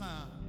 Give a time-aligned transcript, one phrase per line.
[0.00, 0.39] not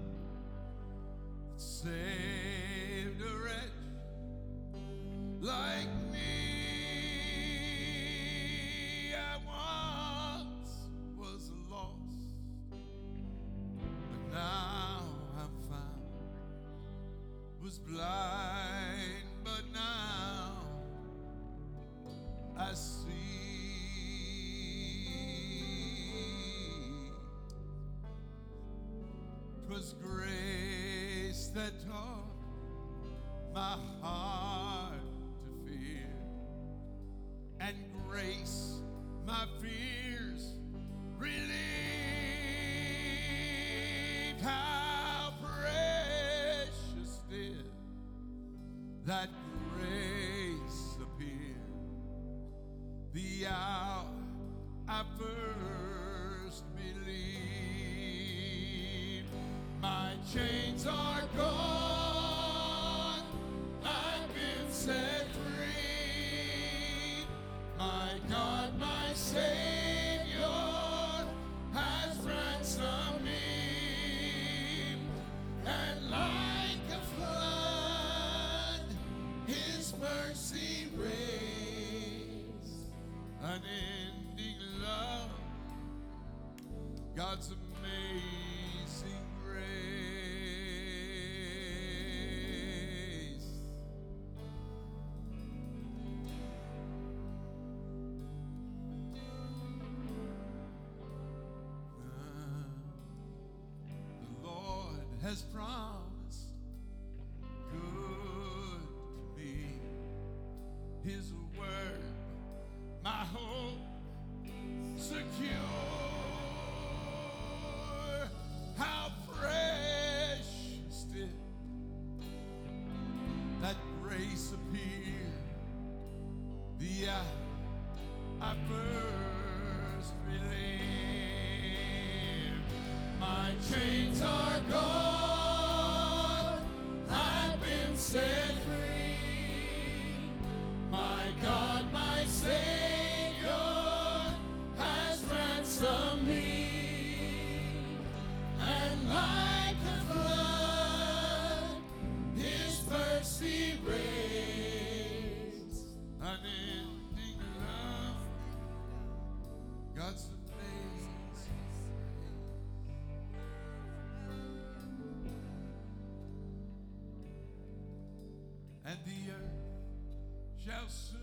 [170.71, 171.19] shall soon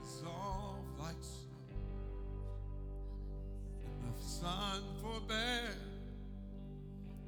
[0.00, 1.56] dissolve like snow,
[4.02, 5.74] and the sun forbear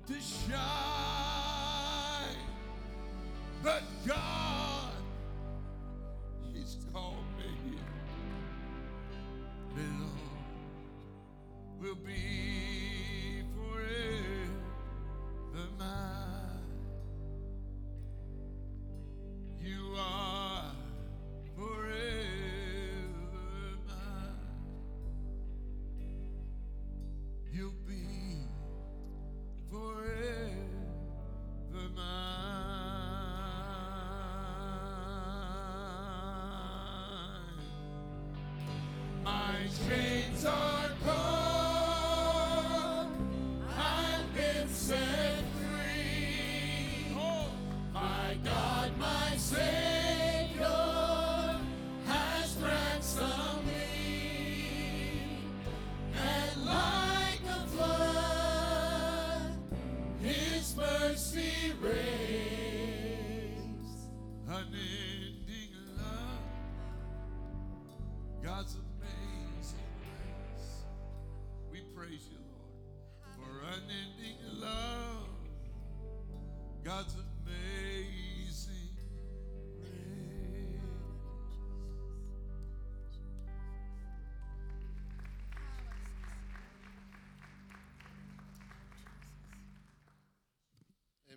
[0.07, 0.82] to shine.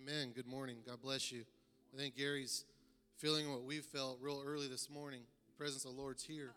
[0.08, 0.30] Amen.
[0.36, 0.76] Good morning.
[0.86, 1.42] God bless you.
[1.92, 2.64] I think Gary's
[3.16, 5.22] feeling what we felt real early this morning.
[5.48, 6.52] The presence of the Lord's here.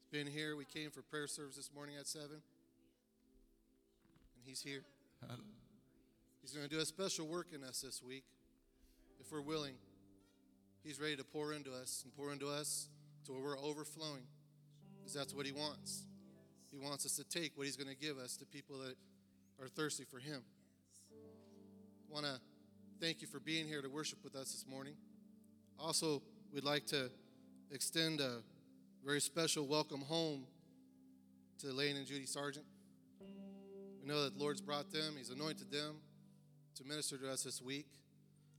[0.00, 0.54] He's been here.
[0.54, 2.30] We came for prayer service this morning at 7.
[2.30, 2.42] And
[4.44, 4.82] He's here.
[6.42, 8.24] He's going to do a special work in us this week.
[9.18, 9.76] If we're willing,
[10.82, 12.88] He's ready to pour into us and pour into us
[13.24, 14.24] to where we're overflowing.
[14.98, 16.04] Because that's what He wants.
[16.70, 18.96] He wants us to take what He's going to give us to people that
[19.62, 20.42] are thirsty for Him.
[22.10, 22.38] Want to
[23.00, 24.94] thank you for being here to worship with us this morning.
[25.78, 27.10] Also, we'd like to
[27.70, 28.38] extend a
[29.04, 30.46] very special welcome home
[31.58, 32.64] to Lane and Judy Sargent.
[34.00, 35.96] We know that the Lord's brought them, He's anointed them
[36.76, 37.86] to minister to us this week.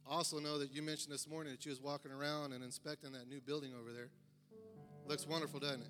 [0.08, 3.28] Also know that you mentioned this morning that you was walking around and inspecting that
[3.28, 4.10] new building over there.
[5.08, 5.88] Looks wonderful, doesn't it?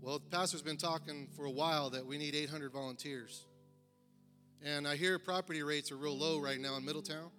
[0.00, 3.46] Well, the pastor's been talking for a while that we need 800 volunteers.
[4.64, 7.30] And I hear property rates are real low right now in Middletown.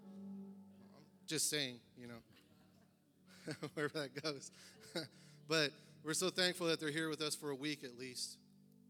[0.96, 4.52] I'm just saying, you know, wherever that goes.
[5.48, 5.72] but
[6.04, 8.38] we're so thankful that they're here with us for a week at least.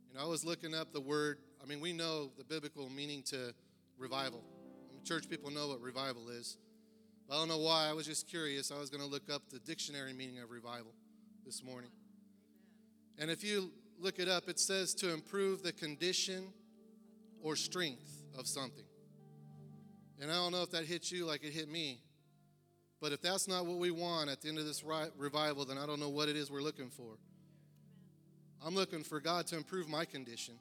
[0.09, 3.23] You know, I was looking up the word, I mean, we know the biblical meaning
[3.27, 3.53] to
[3.97, 4.43] revival.
[4.89, 6.57] I mean, church people know what revival is.
[7.27, 8.71] But I don't know why, I was just curious.
[8.71, 10.93] I was going to look up the dictionary meaning of revival
[11.45, 11.89] this morning.
[13.17, 16.53] And if you look it up, it says to improve the condition
[17.41, 18.85] or strength of something.
[20.19, 21.99] And I don't know if that hit you like it hit me.
[22.99, 24.83] But if that's not what we want at the end of this
[25.17, 27.17] revival, then I don't know what it is we're looking for.
[28.65, 30.55] I'm looking for God to improve my condition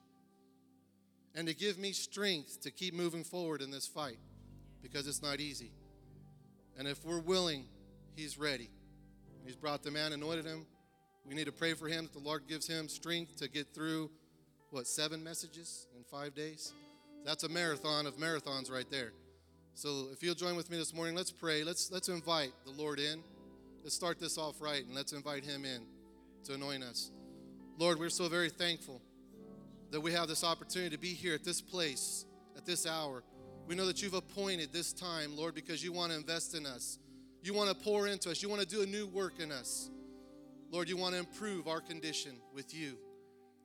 [1.35, 4.19] and to give me strength to keep moving forward in this fight
[4.83, 5.73] because it's not easy.
[6.79, 7.65] And if we're willing,
[8.17, 8.71] He's ready.
[9.45, 10.65] He's brought the man, anointed him.
[11.27, 14.11] We need to pray for him that the Lord gives him strength to get through,
[14.71, 16.73] what, seven messages in five days?
[17.25, 19.13] That's a marathon of marathons right there.
[19.75, 21.65] So if you'll join with me this morning, let's pray.
[21.65, 23.23] Let's let's invite the Lord in.
[23.83, 25.83] Let's start this off right and let's invite him in
[26.45, 27.11] to anoint us.
[27.79, 29.03] Lord, we're so very thankful
[29.91, 32.25] that we have this opportunity to be here at this place,
[32.57, 33.23] at this hour.
[33.67, 36.99] We know that you've appointed this time, Lord, because you want to invest in us.
[37.43, 38.43] You want to pour into us.
[38.43, 39.91] You want to do a new work in us.
[40.71, 42.97] Lord, you want to improve our condition with you,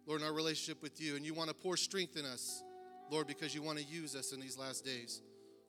[0.05, 1.15] Lord, in our relationship with you.
[1.15, 2.63] And you want to pour strength in us,
[3.11, 5.21] Lord, because you want to use us in these last days.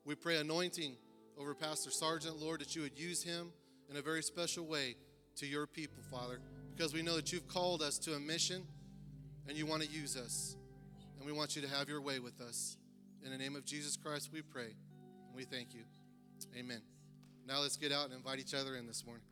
[0.04, 0.96] We pray anointing
[1.36, 3.50] over Pastor Sargent, Lord, that you would use him
[3.90, 4.94] in a very special way
[5.36, 6.38] to your people, Father,
[6.74, 8.62] because we know that you've called us to a mission
[9.48, 10.54] and you want to use us.
[11.18, 12.76] And we want you to have your way with us.
[13.24, 14.74] In the name of Jesus Christ, we pray
[15.26, 15.82] and we thank you.
[16.56, 16.80] Amen.
[17.46, 19.24] Now let's get out and invite each other in this morning.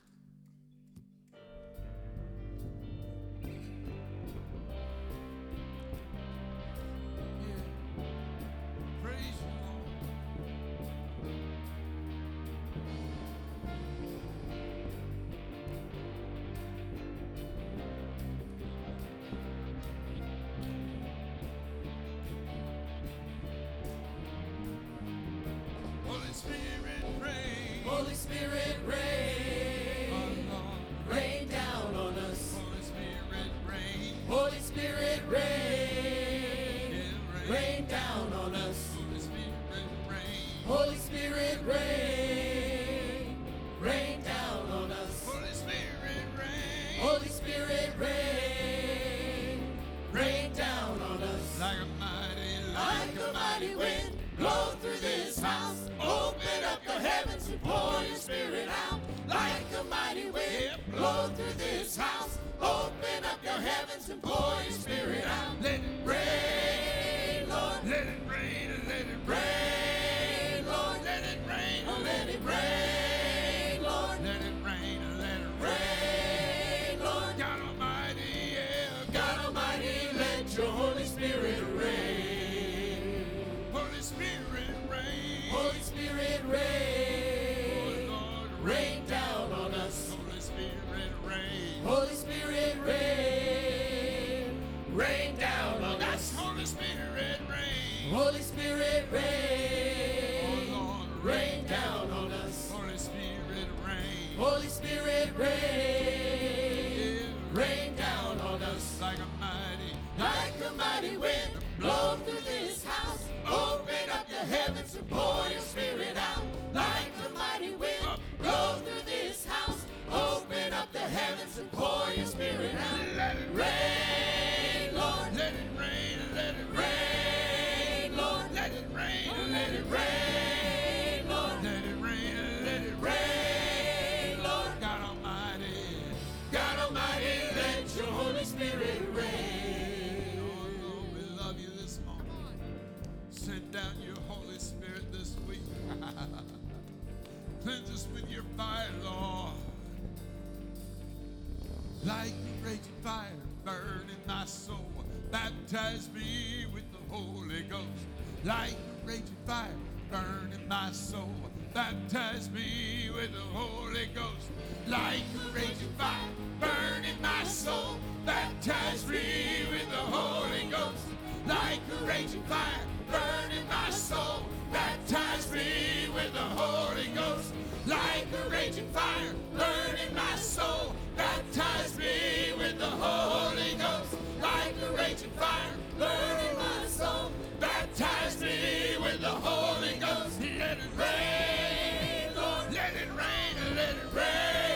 [158.44, 159.68] like a raging fire
[160.11, 161.35] burning my soul.
[161.75, 164.49] Baptize me with the Holy Ghost
[164.88, 167.99] like a raging fire burning my soul.
[168.25, 171.04] Baptize me with the Holy Ghost
[171.47, 174.47] like a raging fire burning my soul.
[174.73, 177.52] Baptize me with the Holy Ghost
[177.87, 180.94] like a raging fire burning my soul.
[181.16, 186.69] Baptize me with the Holy Ghost like a raging fire burning my
[187.02, 187.33] awesome.
[187.59, 190.40] Baptize me with the Holy Ghost.
[190.40, 192.73] Let it rain, Lord.
[192.73, 194.69] Let it rain, let it rain.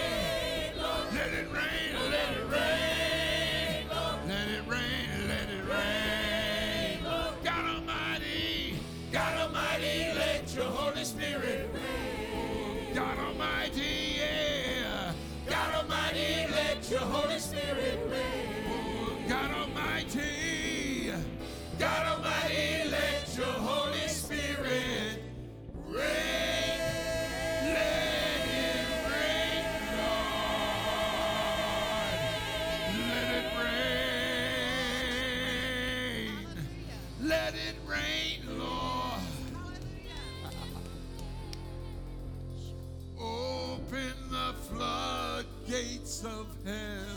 [46.24, 47.14] Of heaven.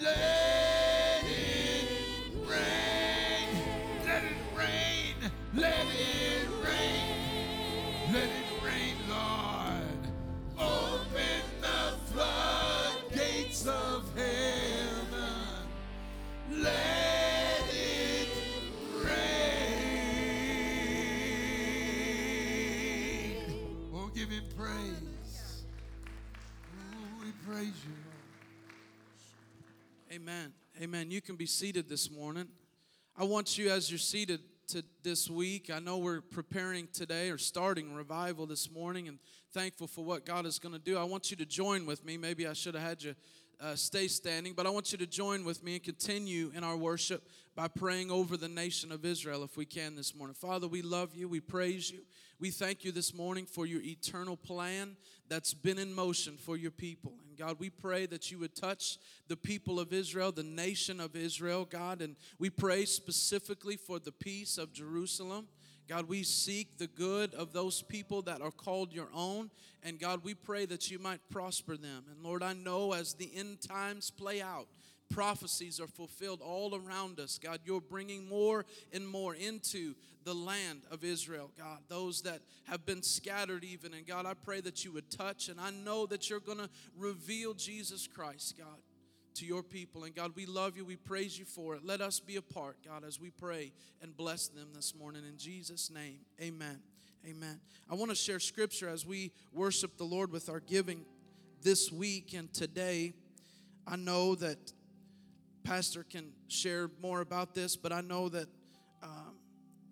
[0.00, 1.88] Let it
[2.48, 3.48] rain.
[4.06, 5.14] Let it rain.
[5.54, 8.12] Let it rain.
[8.12, 10.02] Let it rain, Lord.
[10.58, 11.82] Open the
[12.12, 15.66] floodgates of heaven.
[16.50, 18.28] Let it
[22.62, 23.42] rain.
[23.94, 25.11] Oh, give him praise.
[27.72, 27.94] Praise you,
[30.10, 30.20] Lord.
[30.20, 30.52] Amen.
[30.82, 31.10] Amen.
[31.10, 32.48] You can be seated this morning.
[33.16, 37.38] I want you, as you're seated to this week, I know we're preparing today or
[37.38, 39.18] starting revival this morning and
[39.52, 40.98] thankful for what God is going to do.
[40.98, 42.18] I want you to join with me.
[42.18, 43.14] Maybe I should have had you
[43.62, 46.76] uh, stay standing, but I want you to join with me and continue in our
[46.76, 50.34] worship by praying over the nation of Israel if we can this morning.
[50.34, 51.28] Father, we love you.
[51.28, 52.00] We praise you.
[52.40, 54.96] We thank you this morning for your eternal plan
[55.28, 57.12] that's been in motion for your people.
[57.28, 61.14] And God, we pray that you would touch the people of Israel, the nation of
[61.14, 62.02] Israel, God.
[62.02, 65.46] And we pray specifically for the peace of Jerusalem.
[65.88, 69.50] God, we seek the good of those people that are called your own.
[69.82, 72.04] And God, we pray that you might prosper them.
[72.10, 74.68] And Lord, I know as the end times play out,
[75.10, 77.38] prophecies are fulfilled all around us.
[77.38, 82.86] God, you're bringing more and more into the land of Israel, God, those that have
[82.86, 83.92] been scattered even.
[83.92, 86.70] And God, I pray that you would touch, and I know that you're going to
[86.96, 88.78] reveal Jesus Christ, God,
[89.34, 90.04] to your people.
[90.04, 90.84] And God, we love you.
[90.84, 91.84] We praise you for it.
[91.84, 95.22] Let us be a part, God, as we pray and bless them this morning.
[95.28, 96.80] In Jesus' name, amen.
[97.26, 97.60] Amen.
[97.88, 101.04] I want to share scripture as we worship the Lord with our giving
[101.62, 103.12] this week and today.
[103.86, 104.72] I know that
[105.62, 108.48] Pastor can share more about this, but I know that
[109.02, 109.36] um,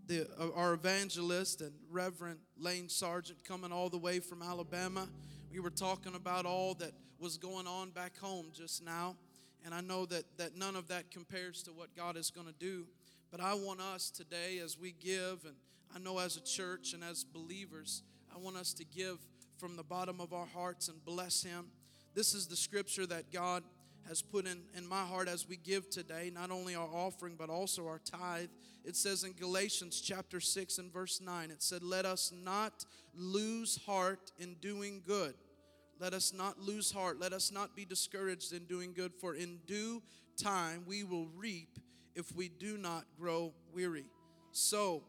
[0.09, 5.09] the, uh, our evangelist and Reverend Lane Sargent coming all the way from Alabama,
[5.52, 9.14] we were talking about all that was going on back home just now.
[9.64, 12.52] And I know that, that none of that compares to what God is going to
[12.52, 12.87] do.
[13.31, 15.55] But I want us today, as we give, and
[15.95, 18.02] I know as a church and as believers,
[18.35, 19.19] I want us to give
[19.59, 21.67] from the bottom of our hearts and bless Him.
[22.14, 23.62] This is the scripture that God
[24.09, 27.50] has put in, in my heart as we give today, not only our offering, but
[27.50, 28.49] also our tithe.
[28.85, 33.79] It says in Galatians chapter 6 and verse 9, it said, Let us not lose
[33.87, 35.35] heart in doing good.
[36.00, 37.21] Let us not lose heart.
[37.21, 40.02] Let us not be discouraged in doing good, for in due
[40.37, 41.78] time we will reap
[42.14, 44.07] if we do not grow weary.
[44.52, 45.02] So,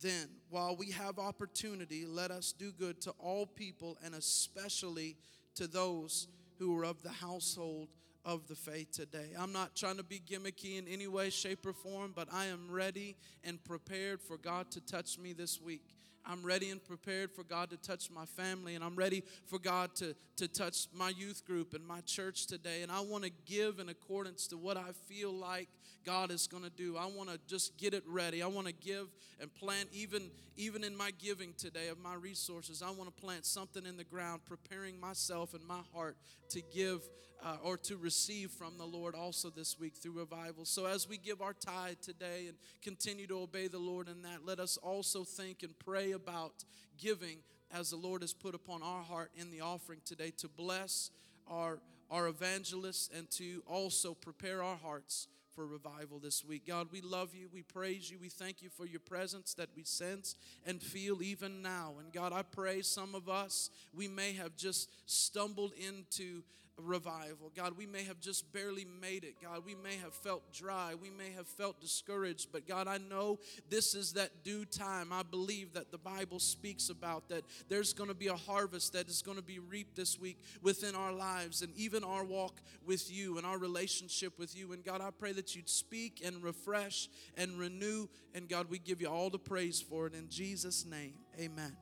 [0.00, 5.16] then, while we have opportunity, let us do good to all people and especially
[5.56, 7.88] to those who are of the household
[8.24, 9.30] of the faith today.
[9.38, 12.70] I'm not trying to be gimmicky in any way, shape, or form, but I am
[12.70, 15.82] ready and prepared for God to touch me this week.
[16.28, 19.94] I'm ready and prepared for God to touch my family, and I'm ready for God
[19.96, 22.82] to, to touch my youth group and my church today.
[22.82, 25.68] And I want to give in accordance to what I feel like
[26.04, 26.98] God is going to do.
[26.98, 28.42] I want to just get it ready.
[28.42, 29.08] I want to give
[29.40, 33.46] and plant, even, even in my giving today of my resources, I want to plant
[33.46, 36.18] something in the ground, preparing myself and my heart
[36.50, 37.08] to give
[37.44, 40.64] uh, or to receive from the Lord also this week through revival.
[40.64, 44.44] So as we give our tithe today and continue to obey the Lord in that,
[44.44, 46.64] let us also think and pray about
[46.98, 47.38] giving
[47.72, 51.10] as the Lord has put upon our heart in the offering today to bless
[51.46, 51.78] our,
[52.10, 56.66] our evangelists and to also prepare our hearts for revival this week.
[56.68, 57.48] God, we love you.
[57.52, 58.18] We praise you.
[58.20, 61.94] We thank you for your presence that we sense and feel even now.
[61.98, 66.42] And God, I pray some of us, we may have just stumbled into
[66.78, 67.50] revival.
[67.56, 69.36] God, we may have just barely made it.
[69.42, 70.94] God, we may have felt dry.
[70.94, 72.48] We may have felt discouraged.
[72.52, 73.38] But God, I know
[73.68, 75.12] this is that due time.
[75.12, 79.08] I believe that the Bible speaks about that there's going to be a harvest that
[79.08, 83.10] is going to be reaped this week within our lives and even our walk with
[83.10, 84.72] you and our relationship with you.
[84.72, 88.08] And God, I pray that you'd speak and refresh and renew.
[88.34, 90.14] And God, we give you all the praise for it.
[90.14, 91.76] In Jesus' name, amen.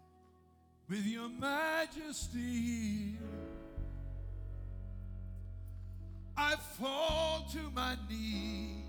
[0.88, 3.16] With your majesty
[6.36, 8.84] I fall to my knees.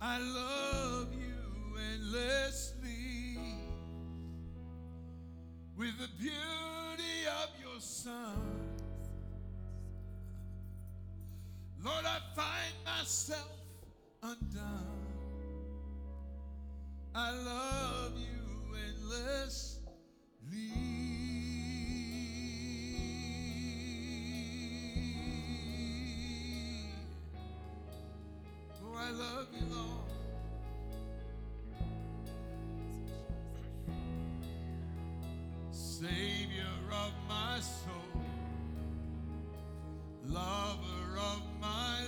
[0.00, 3.38] I love you endlessly
[5.76, 8.36] with the beauty of your Son.
[11.82, 13.48] Lord, I find myself
[14.22, 15.06] undone.
[17.14, 19.86] I love you endlessly.
[28.98, 30.10] I love you, Lord.
[35.70, 38.22] Savior of my soul,
[40.26, 42.05] lover of my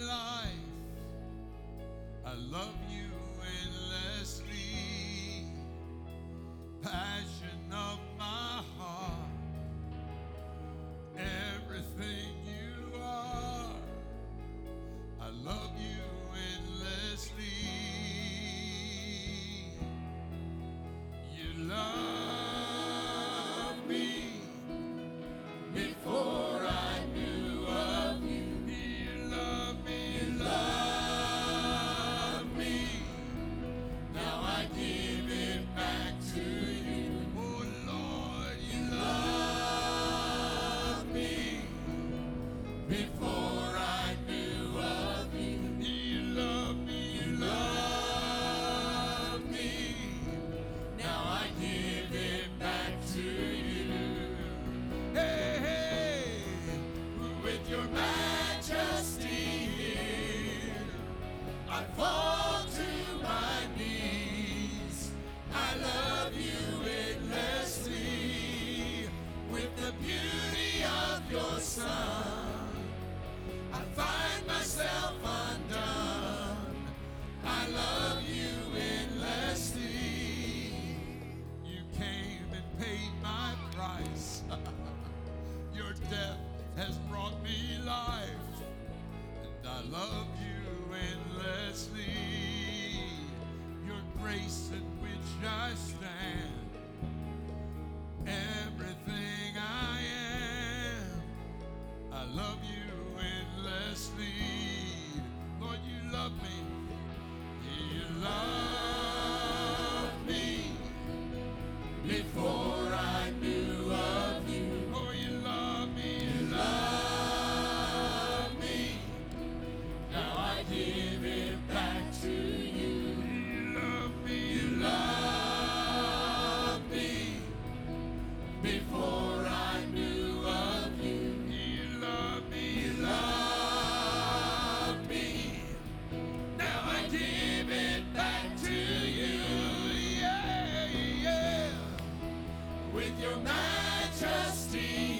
[142.98, 145.17] with your majesty.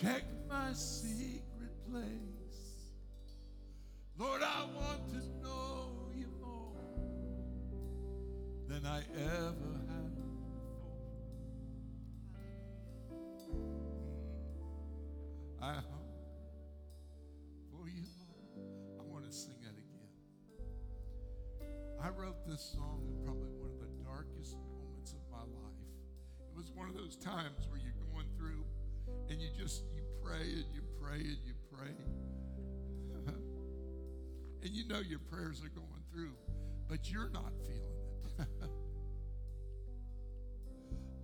[0.00, 2.04] Check my secret place.
[4.16, 6.76] Lord, I want to know you more
[8.68, 10.14] than I ever have
[13.08, 13.56] before.
[15.60, 15.80] I
[17.72, 19.00] for you, Lord.
[19.00, 20.10] I want to sing that again.
[22.00, 25.90] I wrote this song in probably one of the darkest moments of my life.
[26.52, 27.87] It was one of those times where through
[29.30, 31.88] and you just you pray and you pray and you pray.
[34.62, 36.32] and you know your prayers are going through,
[36.88, 37.82] but you're not feeling
[38.38, 38.46] it.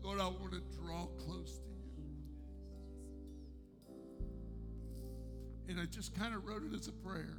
[0.03, 2.05] Lord, I want to draw close to you.
[5.69, 7.38] And I just kind of wrote it as a prayer.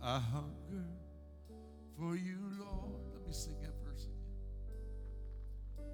[0.00, 0.86] I hunger
[1.98, 3.00] for you, Lord.
[3.12, 5.88] Let me sing that verse again.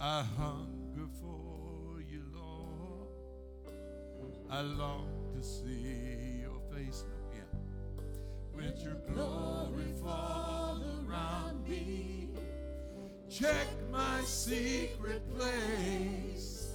[0.00, 0.83] I hunger
[1.20, 3.08] for you, Lord.
[4.50, 7.04] I long to see your face.
[7.34, 7.58] Yeah.
[8.54, 12.28] With your glory fall around me.
[13.28, 16.68] Check my secret place.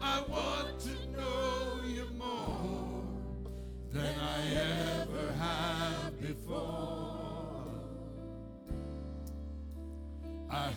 [0.00, 3.04] I want to know you more
[3.92, 7.12] than I ever have before.
[10.50, 10.70] I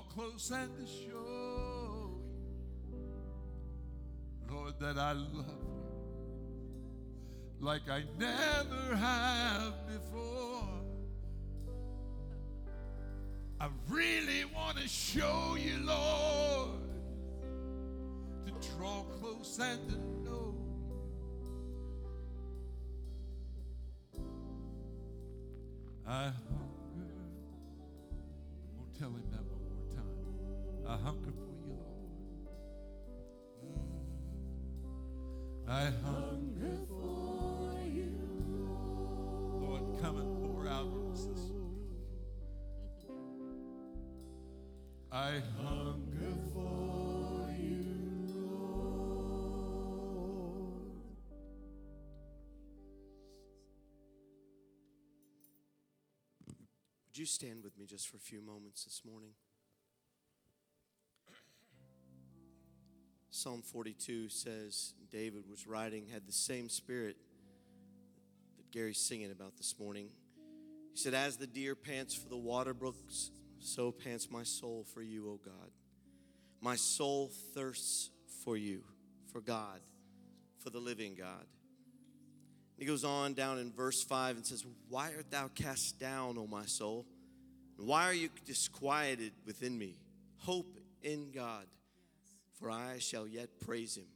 [0.00, 2.10] draw close and to show
[2.88, 2.98] you,
[4.50, 6.06] Lord, that I love you
[7.60, 10.68] like I never have before.
[13.60, 16.80] I really want to show you, Lord,
[18.46, 20.54] to draw close and to know
[24.14, 24.22] you.
[26.06, 26.34] I hunger.
[28.74, 29.59] Going to tell him that one.
[30.90, 32.50] I hunger for you, Lord.
[33.64, 34.02] Mm.
[35.68, 38.12] I hunger for you.
[39.60, 43.06] Lord, come and pour out on us this week.
[45.12, 49.60] I hunger for you, Lord.
[57.06, 59.34] Would you stand with me just for a few moments this morning?
[63.40, 67.16] Psalm 42 says David was writing, had the same spirit
[68.58, 70.10] that Gary's singing about this morning.
[70.92, 75.00] He said, As the deer pants for the water brooks, so pants my soul for
[75.00, 75.70] you, O God.
[76.60, 78.10] My soul thirsts
[78.44, 78.82] for you,
[79.32, 79.80] for God,
[80.58, 81.46] for the living God.
[82.76, 86.46] He goes on down in verse 5 and says, Why art thou cast down, O
[86.46, 87.06] my soul?
[87.78, 89.96] And why are you disquieted within me?
[90.36, 91.64] Hope in God,
[92.60, 94.06] for I shall yet praise him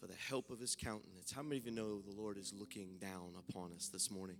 [0.00, 1.32] for the help of his countenance.
[1.32, 4.38] How many of you know the Lord is looking down upon us this morning?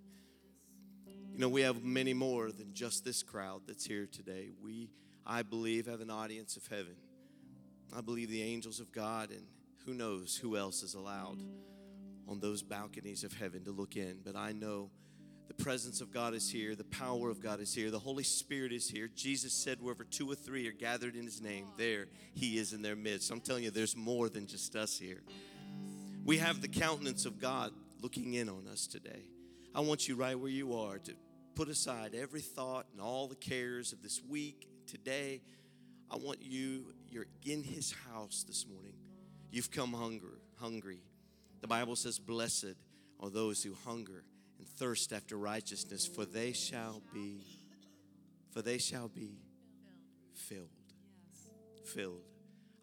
[1.33, 4.51] You know, we have many more than just this crowd that's here today.
[4.63, 4.91] We,
[5.27, 6.97] I believe, have an audience of heaven.
[7.95, 9.43] I believe the angels of God, and
[9.85, 11.43] who knows who else is allowed
[12.27, 14.21] on those balconies of heaven to look in.
[14.25, 14.91] But I know
[15.49, 16.75] The presence of God is here.
[16.75, 17.91] The power of God is here.
[17.91, 19.09] The Holy Spirit is here.
[19.15, 22.83] Jesus said, Wherever two or three are gathered in His name, there He is in
[22.83, 23.31] their midst.
[23.31, 25.23] I'm telling you, there's more than just us here.
[26.25, 29.25] We have the countenance of God looking in on us today.
[29.75, 31.13] I want you right where you are to
[31.55, 35.43] put aside every thought and all the cares of this week, today.
[36.11, 38.95] I want you, you're in His house this morning.
[39.51, 41.03] You've come hunger, hungry.
[41.61, 42.77] The Bible says, Blessed
[43.21, 44.25] are those who hunger
[44.77, 47.41] thirst after righteousness, for they shall be,
[48.51, 49.39] for they shall be
[50.33, 50.69] filled.
[51.85, 52.23] Filled.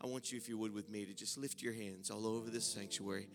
[0.03, 2.49] I want you, if you would, with me, to just lift your hands all over
[2.49, 3.27] this sanctuary.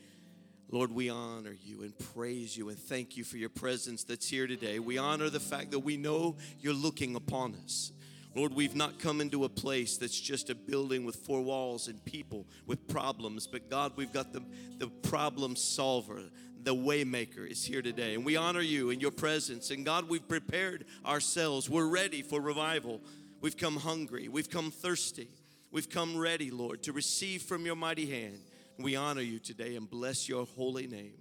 [0.70, 4.48] Lord, we honor you and praise you and thank you for your presence that's here
[4.48, 4.80] today.
[4.80, 7.92] We honor the fact that we know you're looking upon us.
[8.36, 12.04] Lord, we've not come into a place that's just a building with four walls and
[12.04, 14.42] people with problems, but God, we've got the,
[14.76, 16.20] the problem solver,
[16.62, 18.14] the waymaker is here today.
[18.14, 19.70] And we honor you in your presence.
[19.70, 21.70] And God, we've prepared ourselves.
[21.70, 23.00] We're ready for revival.
[23.40, 25.30] We've come hungry, we've come thirsty,
[25.70, 28.40] we've come ready, Lord, to receive from your mighty hand.
[28.78, 31.14] We honor you today and bless your holy name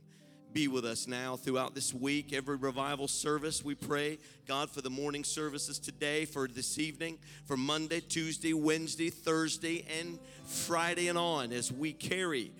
[0.55, 2.31] be with us now throughout this week.
[2.31, 7.57] Every revival service, we pray, God, for the morning services today, for this evening, for
[7.57, 12.53] Monday, Tuesday, Wednesday, Thursday, and Friday and on as we carry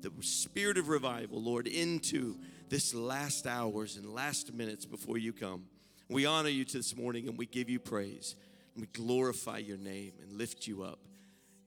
[0.00, 2.38] the spirit of revival, Lord, into
[2.70, 5.66] this last hours and last minutes before you come.
[6.08, 8.34] We honor you to this morning and we give you praise.
[8.74, 11.00] And We glorify your name and lift you up.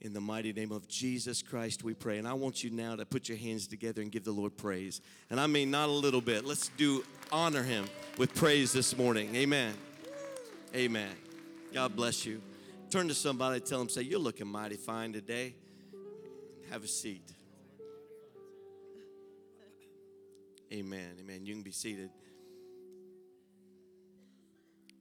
[0.06, 2.20] In the mighty name of Jesus Christ, we pray.
[2.20, 5.02] And I want you now to put your hands together and give the Lord praise.
[5.32, 6.46] And I mean, not a little bit.
[6.46, 9.36] Let's do honor him with praise this morning.
[9.36, 9.74] Amen.
[10.76, 11.10] Amen.
[11.74, 12.40] God bless you.
[12.92, 15.56] Turn to somebody, tell them, say, You're looking mighty fine today.
[16.70, 17.34] Have a seat.
[20.72, 21.16] Amen.
[21.20, 21.48] Amen.
[21.48, 22.12] You can be seated.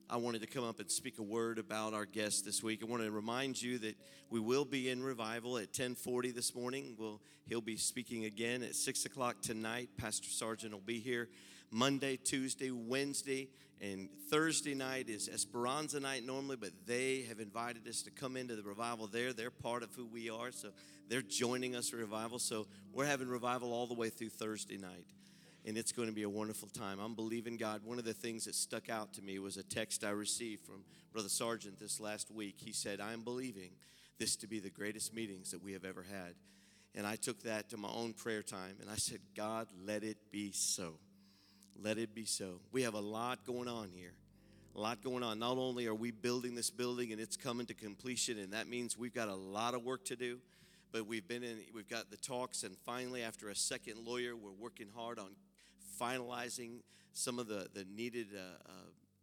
[0.07, 2.81] I wanted to come up and speak a word about our guest this week.
[2.83, 3.97] I want to remind you that
[4.29, 6.95] we will be in revival at 1040 this morning.
[6.99, 9.89] We'll, he'll be speaking again at 6 o'clock tonight.
[9.97, 11.29] Pastor Sargent will be here
[11.71, 13.49] Monday, Tuesday, Wednesday,
[13.81, 18.55] and Thursday night is Esperanza night normally, but they have invited us to come into
[18.55, 19.33] the revival there.
[19.33, 20.69] They're part of who we are, so
[21.09, 22.37] they're joining us for revival.
[22.37, 25.05] So we're having revival all the way through Thursday night
[25.65, 26.99] and it's going to be a wonderful time.
[26.99, 27.81] I'm believing God.
[27.83, 30.83] One of the things that stuck out to me was a text I received from
[31.11, 32.55] Brother Sargent this last week.
[32.57, 33.71] He said, I'm believing
[34.19, 36.35] this to be the greatest meetings that we have ever had.
[36.93, 40.17] And I took that to my own prayer time and I said, God, let it
[40.31, 40.93] be so.
[41.81, 42.61] Let it be so.
[42.71, 44.13] We have a lot going on here.
[44.75, 45.39] A lot going on.
[45.39, 48.97] Not only are we building this building and it's coming to completion, and that means
[48.97, 50.39] we've got a lot of work to do,
[50.91, 54.51] but we've been in, we've got the talks, and finally, after a second lawyer, we're
[54.51, 55.27] working hard on
[55.99, 56.81] finalizing
[57.13, 58.71] some of the, the needed uh, uh,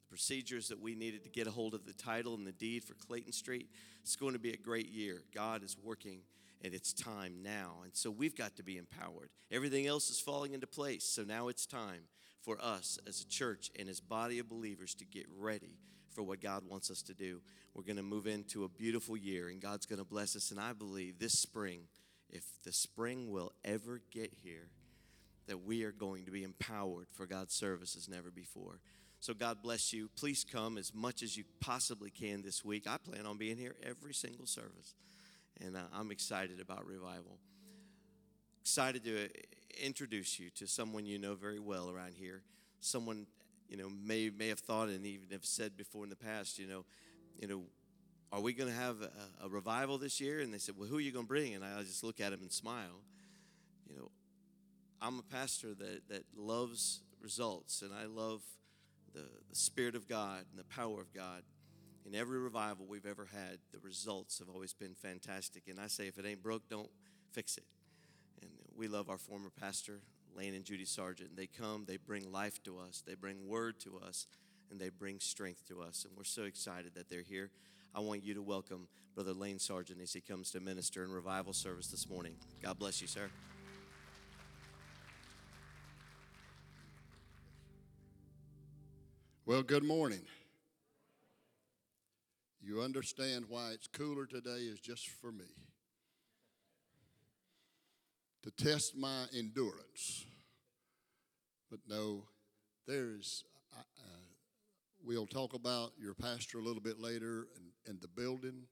[0.09, 2.95] procedures that we needed to get a hold of the title and the deed for
[2.95, 3.69] Clayton Street.
[4.03, 5.23] It's going to be a great year.
[5.35, 6.21] God is working,
[6.63, 7.77] and it's time now.
[7.83, 9.31] And so we've got to be empowered.
[9.51, 11.05] Everything else is falling into place.
[11.05, 12.03] So now it's time
[12.43, 15.79] for us as a church and as body of believers to get ready
[16.11, 17.41] for what God wants us to do.
[17.75, 20.51] We're going to move into a beautiful year, and God's going to bless us.
[20.51, 21.85] And I believe this spring,
[22.29, 24.69] if the spring will ever get here,
[25.47, 28.81] that we are going to be empowered for God's service as never before.
[29.21, 30.09] So, God bless you.
[30.17, 32.89] Please come as much as you possibly can this week.
[32.89, 34.95] I plan on being here every single service,
[35.61, 37.39] and uh, I'm excited about revival.
[38.61, 39.29] Excited to
[39.81, 42.43] introduce you to someone you know very well around here.
[42.81, 43.27] Someone
[43.69, 46.59] you know may may have thought and even have said before in the past.
[46.59, 46.85] You know,
[47.39, 47.63] you know,
[48.33, 50.41] are we going to have a, a revival this year?
[50.41, 51.55] And they said, well, who are you going to bring?
[51.55, 53.03] And I just look at them and smile.
[53.89, 54.11] You know,
[55.03, 58.41] I'm a pastor that, that loves results, and I love
[59.13, 61.43] the, the Spirit of God and the power of God.
[62.07, 65.65] In every revival we've ever had, the results have always been fantastic.
[65.69, 66.89] And I say, if it ain't broke, don't
[67.33, 67.65] fix it.
[68.43, 69.99] And we love our former pastor,
[70.37, 71.37] Lane and Judy Sargent.
[71.37, 74.29] They come, they bring life to us, they bring word to us,
[74.71, 76.07] and they bring strength to us.
[76.09, 77.51] And we're so excited that they're here.
[77.93, 78.87] I want you to welcome
[79.17, 82.35] Brother Lane Sargent as he comes to minister in revival service this morning.
[82.63, 83.29] God bless you, sir.
[89.45, 90.23] Well, good morning.
[92.61, 95.51] You understand why it's cooler today is just for me.
[98.45, 100.25] To test my endurance.
[101.69, 102.23] But no,
[102.87, 103.43] there's,
[103.77, 104.27] uh, uh,
[105.05, 108.69] we'll talk about your pastor a little bit later and, and the building.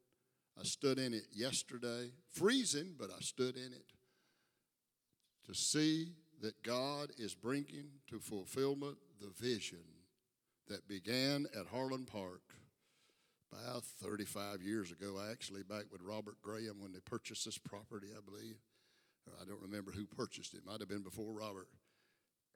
[0.57, 3.93] I stood in it yesterday, freezing, but I stood in it
[5.47, 9.81] to see that God is bringing to fulfillment the vision
[10.71, 12.41] that began at Harlan Park
[13.53, 18.21] about 35 years ago, actually, back with Robert Graham when they purchased this property, I
[18.25, 18.57] believe.
[19.41, 21.69] I don't remember who purchased it, might have been before Robert.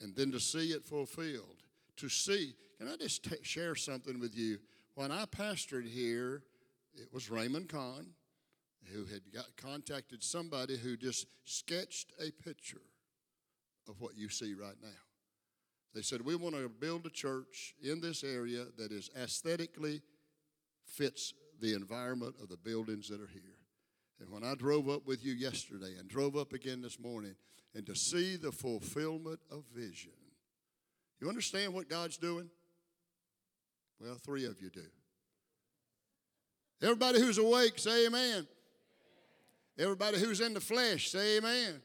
[0.01, 1.63] And then to see it fulfilled,
[1.97, 4.59] to see, can I just t- share something with you?
[4.95, 6.43] When I pastored here,
[6.95, 8.07] it was Raymond Kahn
[8.93, 12.81] who had got contacted somebody who just sketched a picture
[13.89, 15.04] of what you see right now.
[15.95, 20.01] They said, We want to build a church in this area that is aesthetically
[20.85, 23.41] fits the environment of the buildings that are here.
[24.19, 27.35] And when I drove up with you yesterday and drove up again this morning,
[27.73, 30.11] and to see the fulfillment of vision,
[31.21, 32.49] you understand what God's doing?
[33.99, 34.85] Well, three of you do.
[36.81, 38.47] Everybody who's awake, say amen.
[39.79, 41.81] Everybody who's in the flesh, say amen.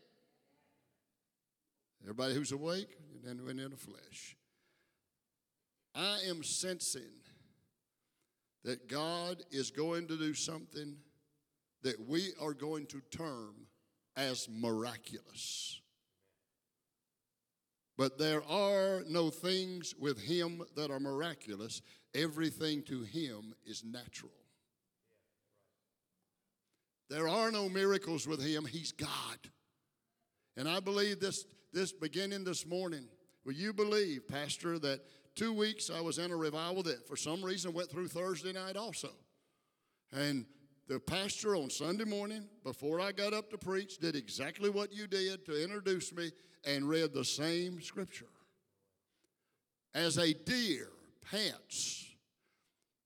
[2.03, 4.37] Everybody who's awake and when in the flesh.
[5.94, 7.11] I am sensing
[8.64, 10.96] that God is going to do something
[11.83, 13.66] that we are going to term
[14.16, 15.80] as miraculous.
[17.96, 21.83] But there are no things with Him that are miraculous,
[22.14, 24.33] everything to Him is natural.
[27.11, 28.64] There are no miracles with him.
[28.64, 29.09] He's God.
[30.56, 33.06] And I believe this, this beginning this morning,
[33.44, 35.00] will you believe, Pastor, that
[35.35, 38.77] two weeks I was in a revival that for some reason went through Thursday night
[38.77, 39.10] also.
[40.12, 40.46] And
[40.88, 45.06] the pastor on Sunday morning, before I got up to preach, did exactly what you
[45.06, 46.33] did to introduce me
[46.64, 48.27] and read the same scripture.
[49.94, 50.88] As a deer
[51.31, 52.10] pants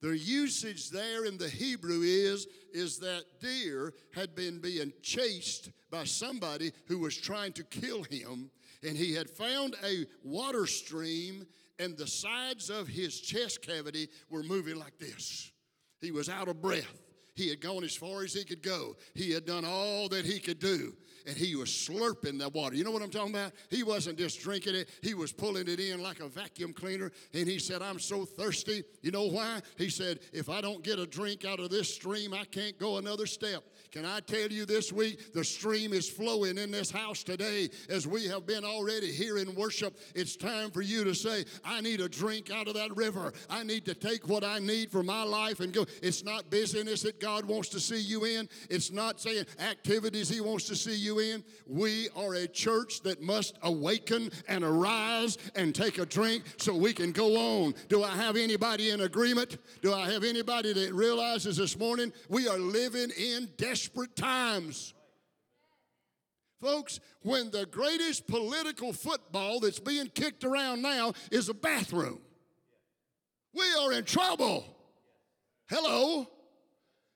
[0.04, 6.04] the usage there in the Hebrew is, is that deer had been being chased by
[6.04, 8.50] somebody who was trying to kill him,
[8.86, 11.46] and he had found a water stream,
[11.78, 15.50] and the sides of his chest cavity were moving like this.
[16.02, 17.00] He was out of breath.
[17.34, 18.96] He had gone as far as he could go.
[19.14, 20.92] He had done all that he could do
[21.26, 22.76] and he was slurping the water.
[22.76, 23.52] You know what I'm talking about?
[23.70, 27.12] He wasn't just drinking it, he was pulling it in like a vacuum cleaner.
[27.32, 28.84] And he said, I'm so thirsty.
[29.02, 29.60] You know why?
[29.76, 32.98] He said, If I don't get a drink out of this stream, I can't go
[32.98, 33.64] another step.
[33.94, 38.08] Can I tell you this week, the stream is flowing in this house today as
[38.08, 39.96] we have been already here in worship.
[40.16, 43.32] It's time for you to say, I need a drink out of that river.
[43.48, 45.86] I need to take what I need for my life and go.
[46.02, 50.40] It's not business that God wants to see you in, it's not saying activities He
[50.40, 51.44] wants to see you in.
[51.64, 56.94] We are a church that must awaken and arise and take a drink so we
[56.94, 57.74] can go on.
[57.88, 59.58] Do I have anybody in agreement?
[59.82, 64.94] Do I have anybody that realizes this morning we are living in desperate desperate times.
[66.60, 72.20] Folks, when the greatest political football that's being kicked around now is a bathroom,
[73.52, 74.64] we are in trouble.
[75.68, 76.26] Hello?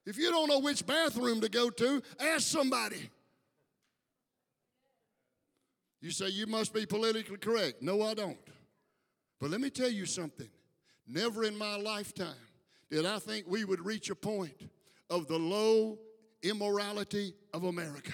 [0.04, 3.10] If you don't know which bathroom to go to, ask somebody.
[6.00, 7.82] You say you must be politically correct.
[7.82, 8.38] No, I don't.
[9.40, 10.48] But let me tell you something.
[11.06, 12.34] Never in my lifetime
[12.90, 14.70] did I think we would reach a point
[15.10, 15.98] of the low
[16.42, 18.12] immorality of America.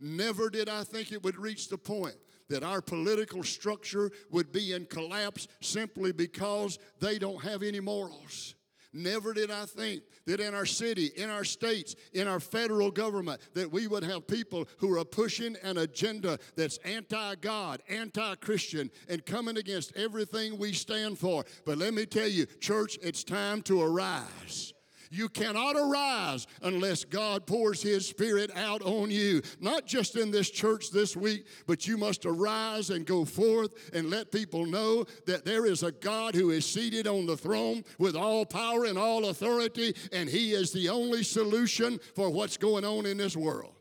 [0.00, 2.16] Never did I think it would reach the point
[2.48, 8.54] that our political structure would be in collapse simply because they don't have any morals.
[8.92, 13.40] Never did I think that in our city, in our states, in our federal government,
[13.54, 18.90] that we would have people who are pushing an agenda that's anti God, anti Christian,
[19.08, 21.44] and coming against everything we stand for.
[21.64, 24.72] But let me tell you, church, it's time to arise.
[25.12, 29.42] You cannot arise unless God pours His Spirit out on you.
[29.58, 34.08] Not just in this church this week, but you must arise and go forth and
[34.08, 38.14] let people know that there is a God who is seated on the throne with
[38.14, 43.04] all power and all authority, and He is the only solution for what's going on
[43.04, 43.74] in this world.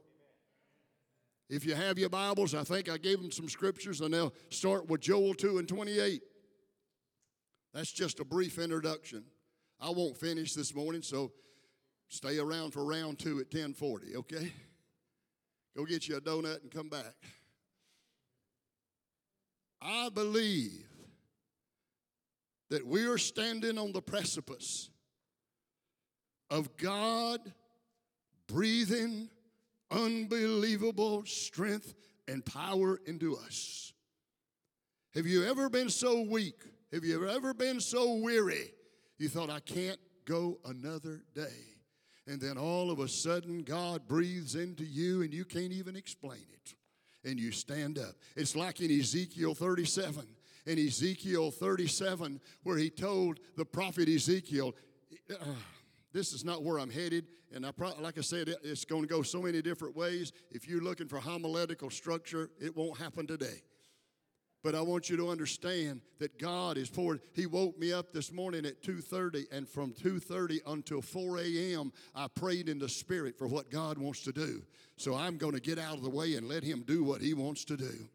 [1.48, 4.88] If you have your Bibles, I think I gave them some scriptures, and they'll start
[4.88, 6.24] with Joel 2 and 28.
[7.74, 9.26] That's just a brief introduction.
[9.82, 11.32] I won't finish this morning, so
[12.10, 14.52] stay around for round two at 1040, okay?
[15.78, 17.14] Go get you a donut and come back.
[19.82, 20.86] I believe
[22.70, 24.90] that we are standing on the precipice
[26.50, 27.40] of God
[28.48, 29.30] breathing
[29.92, 31.94] unbelievable strength
[32.28, 33.94] and power into us.
[35.16, 36.56] Have you ever been so weak?
[36.92, 38.72] Have you ever been so weary
[39.20, 41.76] you thought, I can't go another day.
[42.26, 46.46] And then all of a sudden, God breathes into you and you can't even explain
[46.54, 46.74] it.
[47.30, 48.16] And you stand up.
[48.36, 50.26] It's like in Ezekiel 37.
[50.66, 54.76] in Ezekiel 37, where he told the prophet Ezekiel,
[55.32, 55.46] uh,
[56.14, 57.26] this is not where I'm headed.
[57.54, 60.32] And I pro- like I said, it's going to go so many different ways.
[60.52, 63.64] If you're looking for homiletical structure, it won't happen today.
[64.62, 67.22] But I want you to understand that God is poured.
[67.34, 72.28] He woke me up this morning at 2:30, and from 2:30 until 4 a.m., I
[72.28, 74.64] prayed in the Spirit for what God wants to do.
[74.98, 77.34] So I'm going to get out of the way and let Him do what He
[77.34, 78.10] wants to do.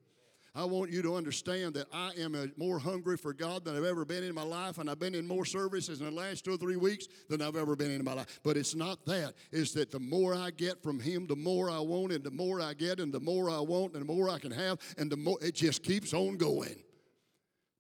[0.57, 3.85] I want you to understand that I am a, more hungry for God than I've
[3.85, 6.53] ever been in my life, and I've been in more services in the last two
[6.53, 8.39] or three weeks than I've ever been in my life.
[8.45, 9.35] But it's not that.
[9.51, 12.61] It's that the more I get from Him, the more I want, and the more
[12.61, 15.17] I get, and the more I want, and the more I can have, and the
[15.17, 16.77] more it just keeps on going.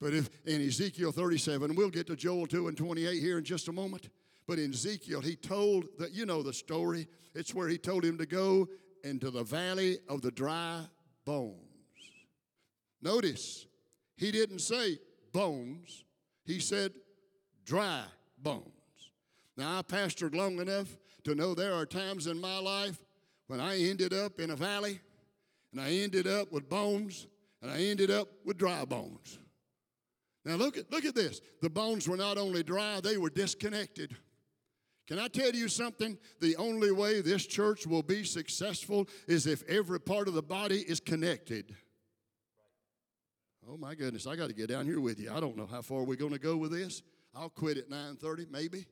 [0.00, 3.68] But if in Ezekiel 37, we'll get to Joel 2 and 28 here in just
[3.68, 4.08] a moment.
[4.48, 7.06] But in Ezekiel, he told that you know the story.
[7.36, 8.68] It's where he told him to go
[9.04, 10.84] into the valley of the dry
[11.24, 11.63] bones.
[13.04, 13.66] Notice,
[14.16, 14.98] he didn't say
[15.30, 16.04] bones,
[16.46, 16.92] he said
[17.66, 18.02] dry
[18.38, 18.64] bones.
[19.58, 20.88] Now, I pastored long enough
[21.24, 22.98] to know there are times in my life
[23.46, 25.00] when I ended up in a valley
[25.70, 27.26] and I ended up with bones
[27.60, 29.38] and I ended up with dry bones.
[30.46, 31.42] Now, look at, look at this.
[31.60, 34.16] The bones were not only dry, they were disconnected.
[35.06, 36.16] Can I tell you something?
[36.40, 40.80] The only way this church will be successful is if every part of the body
[40.80, 41.76] is connected.
[43.66, 45.32] Oh my goodness, I got to get down here with you.
[45.32, 47.02] I don't know how far we're going to go with this.
[47.34, 48.86] I'll quit at 9:30 maybe.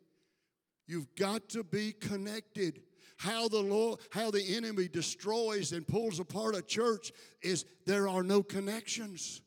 [0.86, 2.80] You've got to be connected.
[3.18, 7.12] How the Lord, how the enemy destroys and pulls apart a church
[7.42, 9.42] is there are no connections.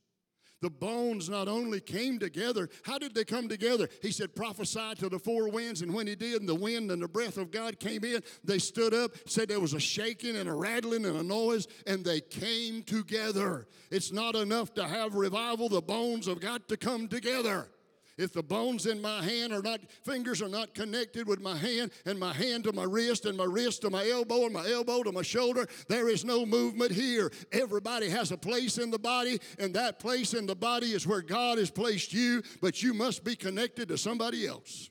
[0.61, 3.89] The bones not only came together, how did they come together?
[4.01, 7.01] He said, prophesy to the four winds, and when he did, and the wind and
[7.01, 10.49] the breath of God came in, they stood up, said there was a shaking and
[10.49, 13.67] a rattling and a noise, and they came together.
[13.91, 17.67] It's not enough to have revival, the bones have got to come together.
[18.17, 21.91] If the bones in my hand are not, fingers are not connected with my hand,
[22.05, 25.03] and my hand to my wrist, and my wrist to my elbow, and my elbow
[25.03, 27.29] to my shoulder, there is no movement here.
[27.51, 31.21] Everybody has a place in the body, and that place in the body is where
[31.21, 34.89] God has placed you, but you must be connected to somebody else.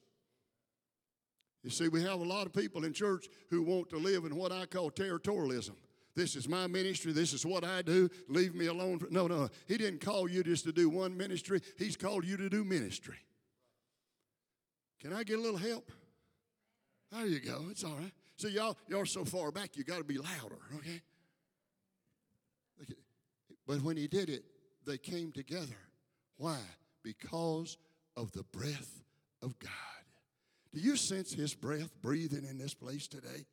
[1.63, 4.37] You see, we have a lot of people in church who want to live in
[4.37, 5.77] what I call territorialism.
[6.15, 7.13] This is my ministry.
[7.13, 8.09] This is what I do.
[8.29, 9.01] Leave me alone.
[9.11, 9.49] No, no.
[9.67, 11.61] He didn't call you just to do one ministry.
[11.77, 13.19] He's called you to do ministry.
[15.01, 15.91] Can I get a little help?
[17.11, 17.65] There you go.
[17.71, 18.13] It's all right.
[18.37, 19.77] So y'all, y'all so far back.
[19.77, 20.59] You got to be louder.
[20.77, 21.01] Okay.
[23.67, 24.45] But when he did it,
[24.87, 25.79] they came together.
[26.37, 26.59] Why?
[27.03, 27.77] Because
[28.17, 29.03] of the breath
[29.43, 29.71] of God.
[30.73, 33.47] Do you sense his breath breathing in this place today?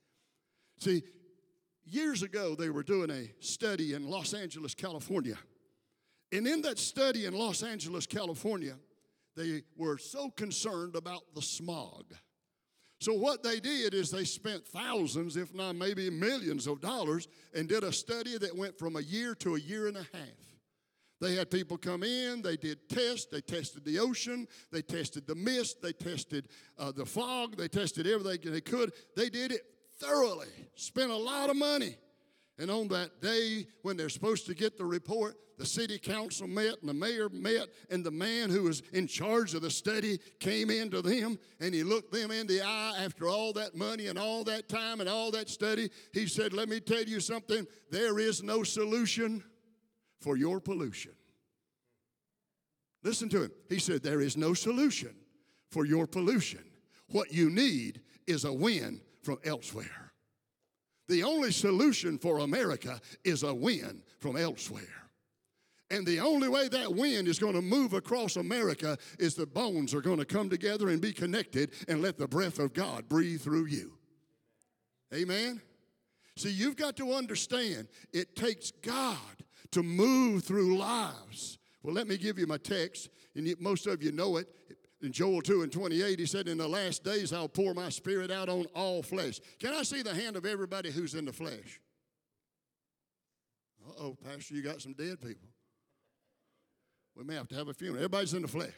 [0.79, 1.03] See,
[1.85, 5.37] years ago, they were doing a study in Los Angeles, California.
[6.31, 8.75] And in that study in Los Angeles, California,
[9.35, 12.13] they were so concerned about the smog.
[12.99, 17.67] So, what they did is they spent thousands, if not maybe millions of dollars, and
[17.67, 20.51] did a study that went from a year to a year and a half.
[21.19, 25.35] They had people come in, they did tests, they tested the ocean, they tested the
[25.35, 28.91] mist, they tested uh, the fog, they tested everything they could.
[29.15, 29.61] They did it
[30.01, 31.95] thoroughly, spent a lot of money.
[32.57, 36.79] And on that day when they're supposed to get the report, the city council met
[36.81, 40.71] and the mayor met, and the man who was in charge of the study came
[40.71, 44.43] into them and he looked them in the eye after all that money and all
[44.43, 45.89] that time and all that study.
[46.13, 49.43] He said, Let me tell you something, there is no solution
[50.19, 51.13] for your pollution.
[53.03, 53.51] Listen to him.
[53.69, 55.15] He said, There is no solution
[55.69, 56.63] for your pollution.
[57.09, 60.13] What you need is a win from elsewhere.
[61.07, 65.01] The only solution for America is a win from elsewhere.
[65.89, 69.93] And the only way that wind is going to move across America is the bones
[69.93, 73.41] are going to come together and be connected and let the breath of God breathe
[73.41, 73.91] through you.
[75.13, 75.61] Amen?
[76.37, 79.17] See, you've got to understand it takes God
[79.71, 81.57] to move through lives.
[81.83, 84.47] Well, let me give you my text, and most of you know it.
[85.01, 88.29] In Joel 2 and 28, he said, In the last days I'll pour my spirit
[88.29, 89.39] out on all flesh.
[89.59, 91.81] Can I see the hand of everybody who's in the flesh?
[93.87, 95.49] Uh oh, Pastor, you got some dead people.
[97.15, 97.97] We may have to have a funeral.
[97.97, 98.69] Everybody's in the flesh.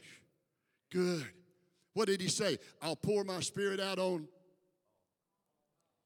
[0.92, 1.26] Good.
[1.94, 2.58] What did he say?
[2.82, 4.28] I'll pour my spirit out on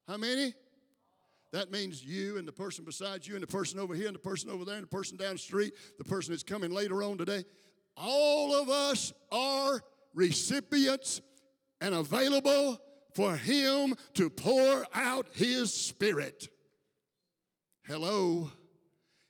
[0.07, 0.53] how many?
[1.53, 4.20] That means you and the person beside you and the person over here and the
[4.20, 7.18] person over there and the person down the street, the person that's coming later on
[7.18, 7.45] today.
[7.95, 9.82] All of us are
[10.18, 11.22] recipients
[11.80, 12.82] and available
[13.13, 16.49] for Him to pour out His Spirit.
[17.86, 18.51] Hello.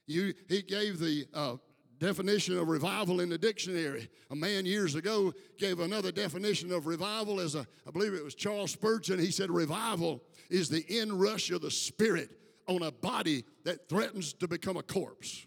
[0.06, 1.56] You, he gave the uh,
[1.98, 4.08] definition of revival in the dictionary.
[4.30, 8.34] A man years ago gave another definition of revival as a, I believe it was
[8.34, 9.18] Charles Spurgeon.
[9.18, 12.30] He said, Revival is the inrush of the Spirit
[12.66, 15.46] on a body that threatens to become a corpse.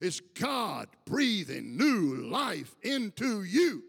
[0.00, 3.82] It's God breathing new life into you.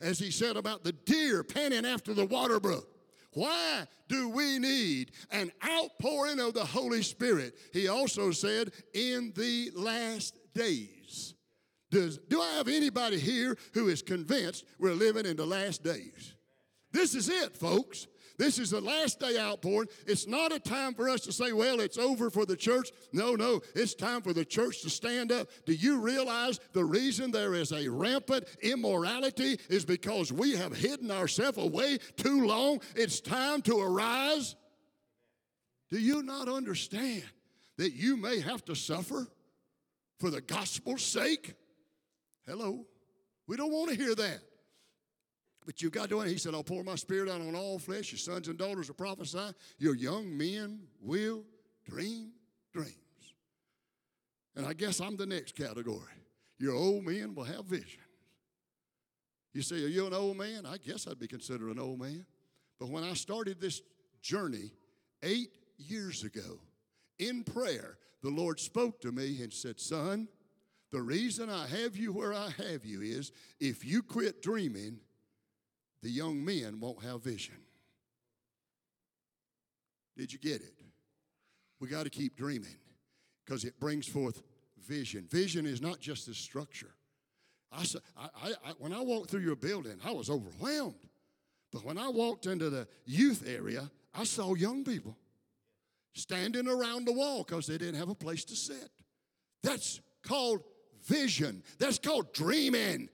[0.00, 2.88] As he said about the deer panting after the water brook.
[3.32, 7.54] Why do we need an outpouring of the Holy Spirit?
[7.72, 11.34] He also said, in the last days.
[11.90, 16.34] Does, do I have anybody here who is convinced we're living in the last days?
[16.92, 18.06] This is it, folks.
[18.38, 19.88] This is the last day outpouring.
[20.06, 22.90] It's not a time for us to say, well, it's over for the church.
[23.12, 25.48] No, no, it's time for the church to stand up.
[25.64, 31.10] Do you realize the reason there is a rampant immorality is because we have hidden
[31.10, 32.80] ourselves away too long?
[32.94, 34.56] It's time to arise.
[35.90, 37.24] Do you not understand
[37.78, 39.28] that you may have to suffer
[40.18, 41.54] for the gospel's sake?
[42.46, 42.86] Hello.
[43.46, 44.40] We don't want to hear that.
[45.66, 46.28] But you got to, do it.
[46.28, 48.12] he said, I'll pour my spirit out on all flesh.
[48.12, 49.52] Your sons and daughters will prophesy.
[49.78, 51.42] Your young men will
[51.84, 52.30] dream
[52.72, 52.94] dreams.
[54.54, 56.00] And I guess I'm the next category.
[56.58, 57.98] Your old men will have visions.
[59.52, 60.66] You say, Are you an old man?
[60.66, 62.24] I guess I'd be considered an old man.
[62.78, 63.82] But when I started this
[64.22, 64.70] journey
[65.22, 66.60] eight years ago
[67.18, 70.28] in prayer, the Lord spoke to me and said, Son,
[70.92, 75.00] the reason I have you where I have you is if you quit dreaming,
[76.06, 77.56] the young men won't have vision.
[80.16, 80.74] Did you get it?
[81.80, 82.76] We got to keep dreaming
[83.44, 84.40] because it brings forth
[84.86, 85.26] vision.
[85.28, 86.94] Vision is not just the structure.
[87.72, 87.84] I,
[88.16, 88.28] I,
[88.66, 91.08] I, when I walked through your building, I was overwhelmed.
[91.72, 95.18] But when I walked into the youth area, I saw young people
[96.12, 98.90] standing around the wall because they didn't have a place to sit.
[99.64, 100.62] That's called
[101.04, 101.64] vision.
[101.80, 103.08] That's called dreaming.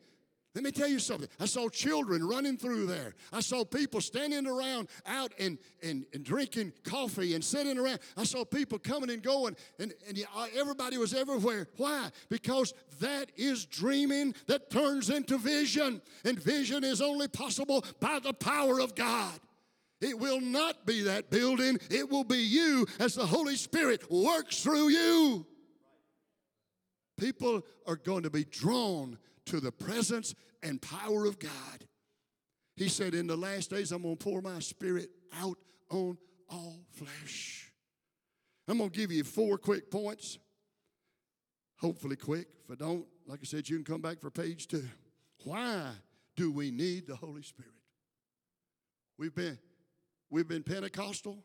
[0.55, 1.29] Let me tell you something.
[1.41, 3.15] I saw children running through there.
[3.33, 8.01] I saw people standing around out and, and, and drinking coffee and sitting around.
[8.19, 11.69] I saw people coming and going, and, and uh, everybody was everywhere.
[11.79, 12.11] Why?
[12.29, 16.03] Because that is dreaming that turns into vision.
[16.27, 19.41] And vision is only possible by the power of God.
[20.03, 24.63] It will not be that building, it will be you as the Holy Spirit works
[24.63, 25.47] through you.
[27.17, 29.17] People are going to be drawn
[29.47, 31.87] to the presence and power of God.
[32.77, 35.59] He said, In the last days, I'm going to pour my spirit out
[35.91, 36.17] on
[36.49, 37.73] all flesh.
[38.69, 40.39] I'm going to give you four quick points.
[41.79, 42.47] Hopefully, quick.
[42.65, 44.87] If I don't, like I said, you can come back for page two.
[45.45, 45.91] Why
[46.37, 47.73] do we need the Holy Spirit?
[49.19, 49.59] We've been,
[50.31, 51.39] we've been Pentecostal.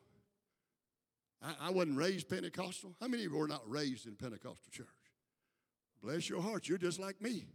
[1.42, 2.96] I, I wasn't raised Pentecostal.
[3.02, 4.88] How many of you were not raised in Pentecostal church?
[6.02, 7.48] Bless your heart, you're just like me.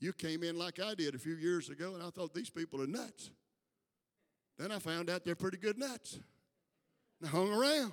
[0.00, 2.80] You came in like I did a few years ago, and I thought these people
[2.80, 3.30] are nuts.
[4.58, 6.18] Then I found out they're pretty good nuts.
[7.20, 7.92] And I hung around.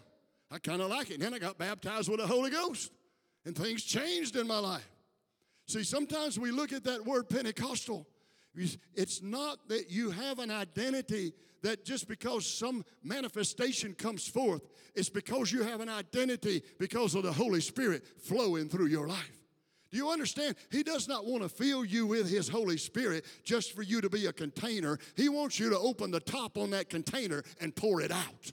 [0.52, 1.16] I kind of like it.
[1.16, 2.92] And then I got baptized with the Holy Ghost,
[3.46, 4.90] and things changed in my life.
[5.68, 8.08] See, sometimes we look at that word Pentecostal.
[8.94, 11.34] It's not that you have an identity
[11.64, 14.62] that just because some manifestation comes forth,
[14.94, 19.35] it's because you have an identity because of the Holy Spirit flowing through your life.
[19.96, 20.58] Do you understand?
[20.72, 24.10] He does not want to fill you with His Holy Spirit just for you to
[24.10, 25.00] be a container.
[25.16, 28.52] He wants you to open the top on that container and pour it out.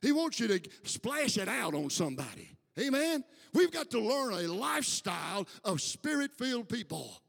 [0.00, 2.56] He wants you to splash it out on somebody.
[2.78, 3.24] Amen?
[3.52, 7.20] We've got to learn a lifestyle of spirit filled people.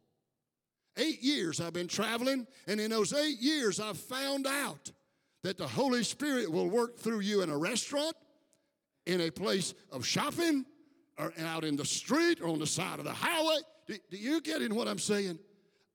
[0.95, 4.91] Eight years I've been traveling, and in those eight years I've found out
[5.41, 8.15] that the Holy Spirit will work through you in a restaurant,
[9.07, 10.63] in a place of shopping,
[11.17, 13.57] or out in the street or on the side of the highway.
[13.87, 15.39] Do, do you get in what I'm saying?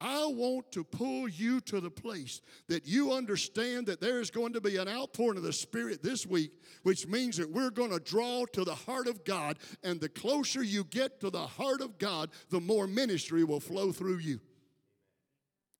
[0.00, 4.52] I want to pull you to the place that you understand that there is going
[4.54, 6.50] to be an outpouring of the Spirit this week,
[6.82, 9.58] which means that we're going to draw to the heart of God.
[9.84, 13.92] And the closer you get to the heart of God, the more ministry will flow
[13.92, 14.40] through you.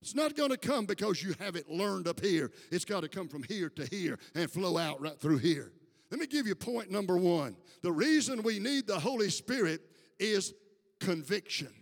[0.01, 2.51] It's not going to come because you have it learned up here.
[2.71, 5.73] It's got to come from here to here and flow out right through here.
[6.13, 7.55] Let me give you point number one.
[7.81, 9.81] The reason we need the Holy Spirit
[10.19, 10.53] is
[10.99, 11.73] conviction.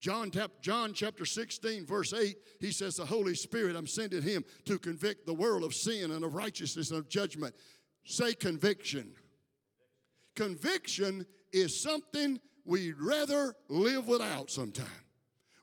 [0.00, 0.32] John,
[0.62, 5.26] John chapter 16, verse 8, he says, The Holy Spirit, I'm sending him to convict
[5.26, 7.54] the world of sin and of righteousness and of judgment.
[8.04, 9.12] Say conviction.
[10.34, 14.86] Conviction is something we'd rather live without sometime.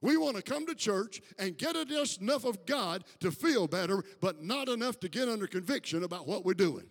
[0.02, 4.04] We want to come to church and get just enough of God to feel better,
[4.22, 6.86] but not enough to get under conviction about what we're doing.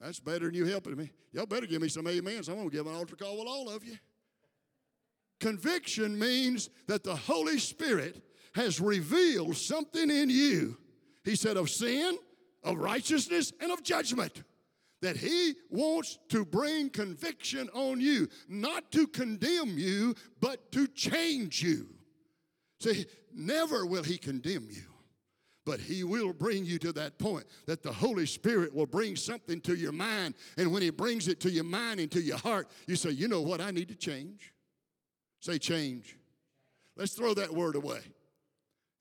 [0.00, 1.10] That's better than you helping me.
[1.32, 2.48] Y'all better give me some amens.
[2.48, 3.96] I'm going to give an altar call with all of you.
[5.40, 8.22] Conviction means that the Holy Spirit
[8.54, 10.76] has revealed something in you.
[11.24, 12.18] He said, of sin,
[12.64, 14.42] of righteousness, and of judgment.
[15.00, 21.62] That He wants to bring conviction on you, not to condemn you, but to change
[21.62, 21.88] you.
[22.80, 24.82] See, never will He condemn you.
[25.68, 29.60] But he will bring you to that point that the Holy Spirit will bring something
[29.60, 30.34] to your mind.
[30.56, 33.28] And when he brings it to your mind and to your heart, you say, you
[33.28, 34.54] know what, I need to change.
[35.40, 36.16] Say change.
[36.96, 38.00] Let's throw that word away.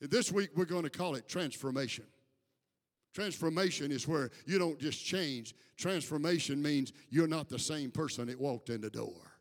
[0.01, 2.03] This week we're going to call it transformation.
[3.13, 5.55] Transformation is where you don't just change.
[5.77, 9.39] Transformation means you're not the same person that walked in the door.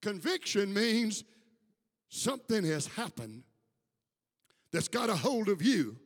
[0.00, 1.24] Conviction means
[2.08, 3.42] something has happened
[4.70, 5.96] that's got a hold of you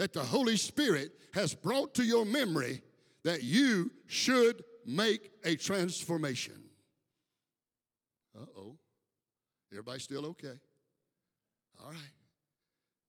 [0.00, 2.80] that the Holy Spirit has brought to your memory
[3.22, 6.54] that you should make a transformation.
[8.34, 8.78] Uh oh.
[9.70, 10.58] Everybody still okay?
[11.78, 12.14] All right.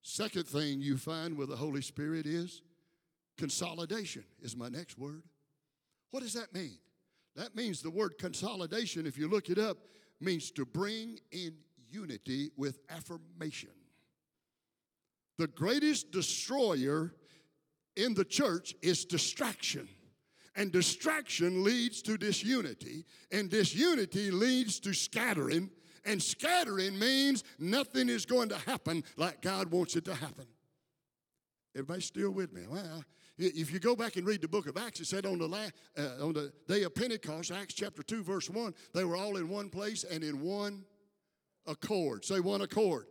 [0.02, 2.60] Second thing you find with the Holy Spirit is
[3.38, 5.22] consolidation, is my next word.
[6.10, 6.76] What does that mean?
[7.36, 9.78] That means the word consolidation, if you look it up,
[10.20, 11.54] means to bring in
[11.90, 13.70] unity with affirmation.
[15.38, 17.14] The greatest destroyer
[17.96, 19.88] in the church is distraction.
[20.54, 25.70] And distraction leads to disunity, and disunity leads to scattering,
[26.04, 30.46] and scattering means nothing is going to happen like God wants it to happen.
[31.74, 32.62] Everybody still with me?
[32.68, 33.02] Well,
[33.38, 36.24] if you go back and read the book of Acts, it said on the, uh,
[36.24, 39.70] on the day of Pentecost, Acts chapter 2, verse 1, they were all in one
[39.70, 40.84] place and in one
[41.66, 42.26] accord.
[42.26, 43.06] Say one accord.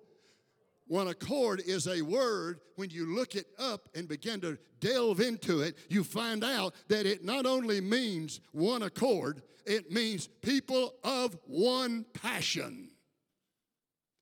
[0.91, 5.61] One accord is a word, when you look it up and begin to delve into
[5.61, 11.37] it, you find out that it not only means one accord, it means people of
[11.45, 12.89] one passion.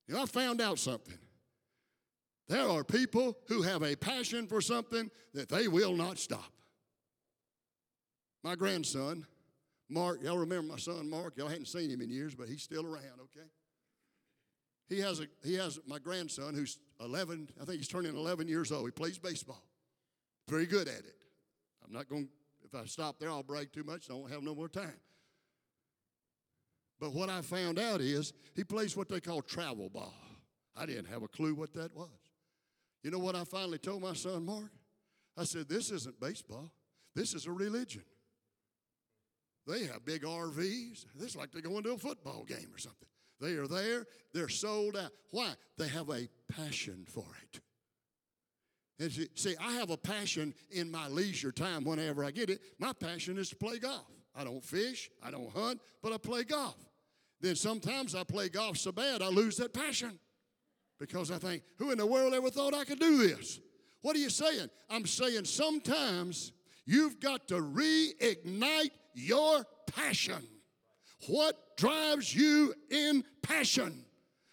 [0.08, 1.18] You know, I found out something.
[2.48, 6.54] There are people who have a passion for something that they will not stop.
[8.44, 9.26] My grandson,
[9.90, 11.36] Mark, y'all remember my son Mark?
[11.36, 13.48] Y'all hadn't seen him in years, but he's still around, okay?
[14.90, 18.72] He has, a, he has my grandson who's 11, I think he's turning 11 years
[18.72, 18.86] old.
[18.86, 19.64] He plays baseball.
[20.48, 21.16] Very good at it.
[21.86, 22.28] I'm not going,
[22.64, 24.10] if I stop there, I'll brag too much.
[24.10, 25.00] I won't have no more time.
[27.00, 30.14] But what I found out is he plays what they call travel ball.
[30.76, 32.10] I didn't have a clue what that was.
[33.04, 34.72] You know what I finally told my son Mark?
[35.38, 36.72] I said, This isn't baseball,
[37.16, 38.04] this is a religion.
[39.68, 41.06] They have big RVs.
[41.16, 43.08] This is like they're going to a football game or something.
[43.40, 45.12] They are there, they're sold out.
[45.32, 45.54] Why?
[45.78, 47.62] They have a passion for it.
[49.00, 52.60] And see, I have a passion in my leisure time whenever I get it.
[52.80, 54.06] My passion is to play golf.
[54.36, 56.78] I don't fish, I don't hunt, but I play golf.
[57.42, 60.20] Then sometimes I play golf so bad I lose that passion
[61.00, 63.60] because I think, who in the world ever thought I could do this?
[64.02, 64.70] What are you saying?
[64.90, 66.52] I'm saying sometimes
[66.86, 70.46] you've got to reignite your passion.
[71.28, 74.06] What drives you in passion?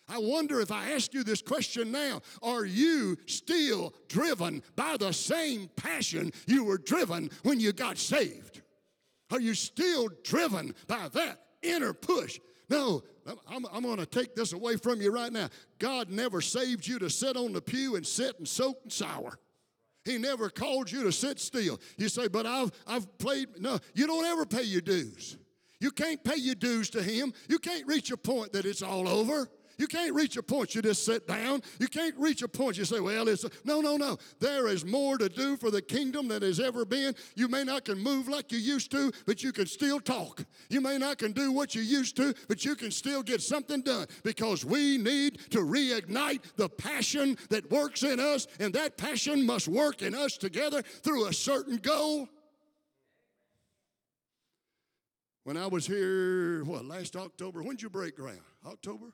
[0.08, 5.12] I wonder if I ask you this question now are you still driven by the
[5.12, 8.62] same passion you were driven when you got saved?
[9.32, 12.38] Are you still driven by that inner push?
[12.68, 13.02] No,
[13.48, 15.48] I'm, I'm going to take this away from you right now.
[15.78, 19.38] God never saved you to sit on the pew and sit and soak and sour.
[20.04, 21.80] He never called you to sit still.
[21.96, 23.48] You say, but I've, I've played.
[23.58, 25.36] No, you don't ever pay your dues.
[25.80, 27.32] You can't pay your dues to Him.
[27.48, 29.48] You can't reach a point that it's all over.
[29.78, 31.62] You can't reach a point you just sit down.
[31.78, 34.16] You can't reach a point you say, well, it's no, no, no.
[34.40, 37.14] There is more to do for the kingdom than has ever been.
[37.34, 40.44] You may not can move like you used to, but you can still talk.
[40.70, 43.82] You may not can do what you used to, but you can still get something
[43.82, 49.44] done because we need to reignite the passion that works in us, and that passion
[49.44, 52.28] must work in us together through a certain goal.
[55.46, 58.40] When I was here, what, last October, when'd you break ground?
[58.66, 59.12] October?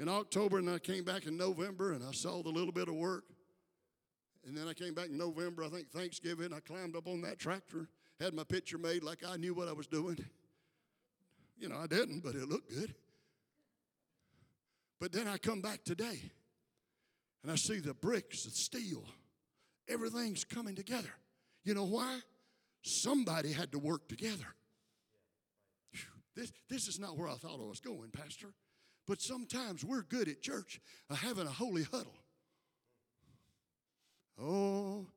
[0.00, 2.96] In October, and I came back in November, and I saw the little bit of
[2.96, 3.22] work.
[4.44, 7.38] And then I came back in November, I think Thanksgiving, I climbed up on that
[7.38, 10.18] tractor, had my picture made like I knew what I was doing.
[11.56, 12.92] You know, I didn't, but it looked good.
[14.98, 16.20] But then I come back today,
[17.44, 19.04] and I see the bricks, the steel,
[19.88, 21.14] everything's coming together.
[21.62, 22.18] You know why?
[22.82, 24.56] Somebody had to work together.
[26.38, 28.54] This, this is not where I thought I was going, Pastor.
[29.08, 30.80] But sometimes we're good at church
[31.10, 32.14] uh, having a holy huddle.
[34.40, 35.08] Oh,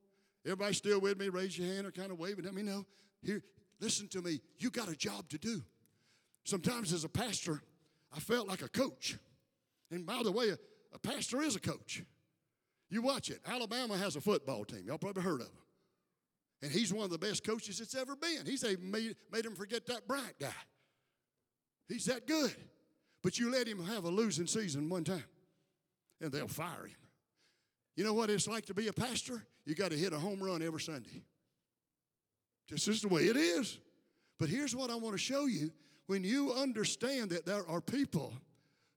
[0.43, 1.30] everybody still with me?
[1.30, 2.43] Raise your hand or kind of waving.
[2.43, 2.88] Let me know.
[3.22, 3.43] Here,
[3.80, 4.41] listen to me.
[4.57, 5.61] You got a job to do.
[6.43, 7.61] Sometimes as a pastor,
[8.15, 9.15] I felt like a coach.
[9.91, 10.57] And by the way, a,
[10.91, 12.01] a pastor is a coach.
[12.89, 13.41] You watch it.
[13.45, 14.86] Alabama has a football team.
[14.88, 15.53] Y'all probably heard of him.
[16.63, 18.47] And he's one of the best coaches that's ever been.
[18.47, 20.49] He's even made, made him forget that Bryant guy.
[21.92, 22.56] He's that good.
[23.22, 25.24] But you let him have a losing season one time,
[26.20, 26.96] and they'll fire him.
[27.96, 29.44] You know what it's like to be a pastor?
[29.66, 31.22] You got to hit a home run every Sunday.
[32.70, 33.78] This is the way it is.
[34.39, 35.72] But here's what I want to show you.
[36.08, 38.34] When you understand that there are people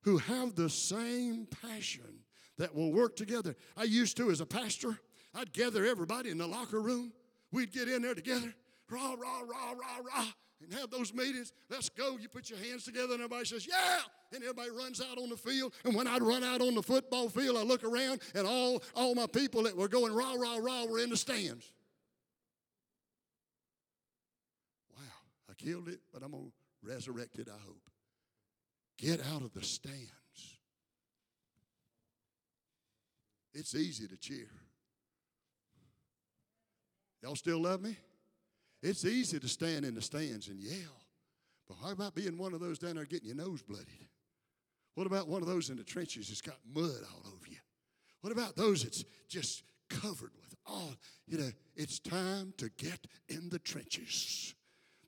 [0.03, 2.21] who have the same passion
[2.59, 3.57] that will work together.
[3.77, 4.99] I used to, as a pastor,
[5.35, 7.13] I'd gather everybody in the locker room.
[7.51, 8.55] We'd get in there together,
[8.89, 10.27] rah, rah, rah, rah, rah,
[10.63, 11.53] and have those meetings.
[11.69, 12.17] Let's go.
[12.21, 14.01] You put your hands together, and everybody says, Yeah.
[14.33, 15.75] And everybody runs out on the field.
[15.85, 19.15] And when I'd run out on the football field, I look around, and all, all
[19.15, 21.71] my people that were going rah, rah, rah were in the stands.
[24.97, 25.03] Wow,
[25.49, 26.53] I killed it, but I'm going to
[26.89, 27.79] resurrect it, I hope.
[28.99, 30.11] Get out of the stands.
[33.53, 34.51] It's easy to cheer.
[37.23, 37.97] Y'all still love me?
[38.85, 41.07] It's easy to stand in the stands and yell.
[41.67, 44.09] But how about being one of those down there getting your nose bloodied?
[44.95, 47.57] What about one of those in the trenches that's got mud all over you?
[48.21, 50.93] What about those that's just covered with all?
[51.27, 54.55] You know, it's time to get in the trenches.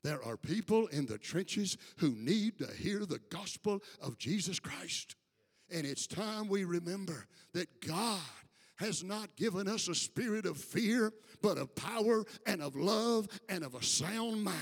[0.03, 5.15] There are people in the trenches who need to hear the gospel of Jesus Christ.
[5.71, 8.21] And it's time we remember that God
[8.77, 11.11] has not given us a spirit of fear,
[11.41, 14.55] but of power and of love and of a sound mind.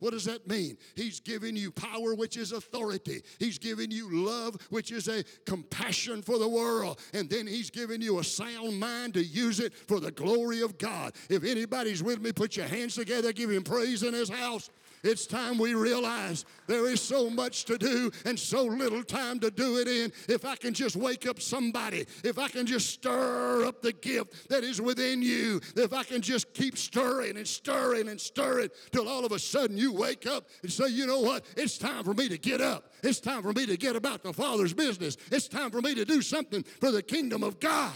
[0.00, 0.76] What does that mean?
[0.96, 3.22] He's giving you power, which is authority.
[3.38, 7.00] He's giving you love, which is a compassion for the world.
[7.14, 10.76] And then He's giving you a sound mind to use it for the glory of
[10.78, 11.14] God.
[11.30, 14.68] If anybody's with me, put your hands together, give Him praise in His house.
[15.04, 19.50] It's time we realize there is so much to do and so little time to
[19.50, 20.10] do it in.
[20.28, 24.48] If I can just wake up somebody, if I can just stir up the gift
[24.48, 29.06] that is within you, if I can just keep stirring and stirring and stirring till
[29.06, 31.44] all of a sudden you wake up and say, you know what?
[31.54, 32.94] It's time for me to get up.
[33.02, 35.18] It's time for me to get about the Father's business.
[35.30, 37.92] It's time for me to do something for the kingdom of God.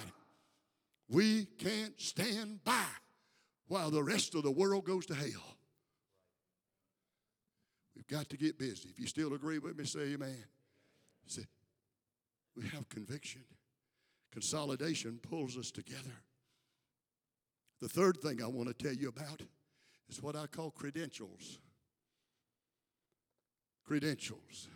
[1.09, 2.85] We can't stand by
[3.67, 5.58] while the rest of the world goes to hell.
[8.11, 8.89] Got to get busy.
[8.89, 10.45] If you still agree with me, say amen.
[11.27, 11.47] See,
[12.57, 13.43] we have conviction.
[14.33, 16.23] Consolidation pulls us together.
[17.81, 19.43] The third thing I want to tell you about
[20.09, 21.59] is what I call credentials.
[23.85, 24.69] Credentials.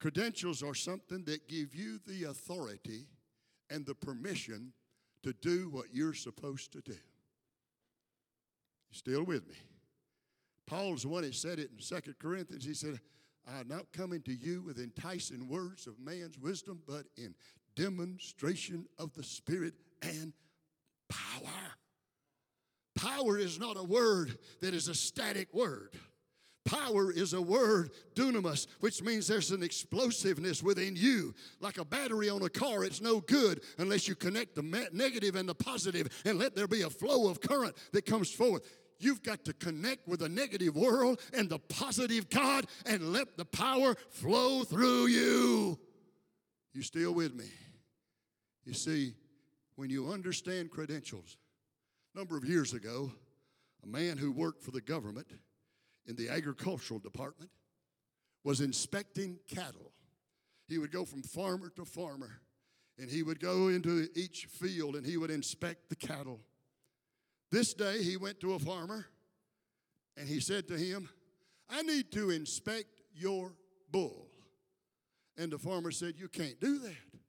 [0.00, 3.06] Credentials are something that give you the authority
[3.68, 4.72] and the permission
[5.22, 6.92] to do what you're supposed to do.
[6.92, 6.98] You
[8.92, 9.56] still with me?
[10.70, 12.64] Paul's the one that said it in Second Corinthians.
[12.64, 13.00] He said,
[13.48, 17.34] I'm not coming to you with enticing words of man's wisdom, but in
[17.74, 20.32] demonstration of the Spirit and
[21.08, 21.74] power.
[22.94, 25.96] Power is not a word that is a static word.
[26.66, 31.34] Power is a word, dunamis, which means there's an explosiveness within you.
[31.58, 35.48] Like a battery on a car, it's no good unless you connect the negative and
[35.48, 38.62] the positive and let there be a flow of current that comes forth.
[39.00, 43.46] You've got to connect with the negative world and the positive God and let the
[43.46, 45.78] power flow through you.
[46.72, 47.46] You still with me?
[48.64, 49.14] You see,
[49.76, 51.38] when you understand credentials,
[52.14, 53.10] a number of years ago,
[53.82, 55.28] a man who worked for the government
[56.06, 57.50] in the agricultural department
[58.44, 59.92] was inspecting cattle.
[60.68, 62.40] He would go from farmer to farmer
[62.98, 66.40] and he would go into each field and he would inspect the cattle.
[67.50, 69.06] This day he went to a farmer
[70.16, 71.08] and he said to him,
[71.68, 73.52] I need to inspect your
[73.90, 74.28] bull.
[75.36, 77.20] And the farmer said, You can't do that.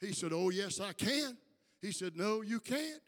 [0.00, 1.36] He said, Oh, yes, I can.
[1.80, 3.00] He said, No, you can't.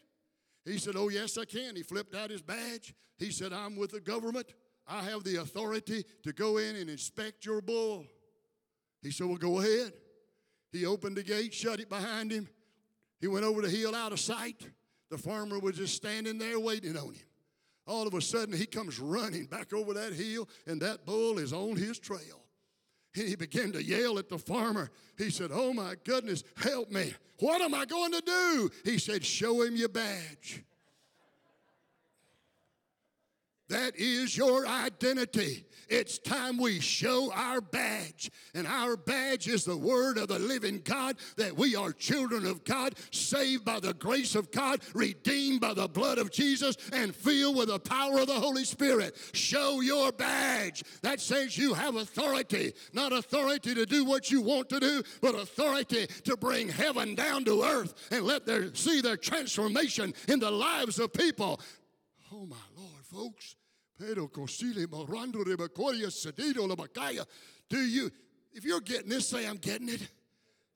[0.65, 1.75] He said, Oh, yes, I can.
[1.75, 2.93] He flipped out his badge.
[3.17, 4.47] He said, I'm with the government.
[4.87, 8.05] I have the authority to go in and inspect your bull.
[9.01, 9.93] He said, Well, go ahead.
[10.71, 12.49] He opened the gate, shut it behind him.
[13.21, 14.67] He went over the hill out of sight.
[15.09, 17.27] The farmer was just standing there waiting on him.
[17.87, 21.53] All of a sudden, he comes running back over that hill, and that bull is
[21.53, 22.41] on his trail.
[23.13, 24.91] He began to yell at the farmer.
[25.17, 27.13] He said, Oh my goodness, help me.
[27.39, 28.71] What am I going to do?
[28.83, 30.63] He said, Show him your badge.
[33.69, 35.65] That is your identity.
[35.89, 38.31] It's time we show our badge.
[38.53, 42.63] And our badge is the word of the living God that we are children of
[42.63, 47.57] God, saved by the grace of God, redeemed by the blood of Jesus, and filled
[47.57, 49.15] with the power of the Holy Spirit.
[49.33, 50.83] Show your badge.
[51.01, 52.73] That says you have authority.
[52.93, 57.45] Not authority to do what you want to do, but authority to bring heaven down
[57.45, 61.59] to earth and let them see their transformation in the lives of people.
[62.31, 62.55] Oh, my
[63.15, 63.55] folks.
[63.97, 67.25] Pero cosile morando de bacoria sedido la bacaya.
[67.69, 68.11] Do you,
[68.53, 70.07] if you're getting this, say, I'm getting it.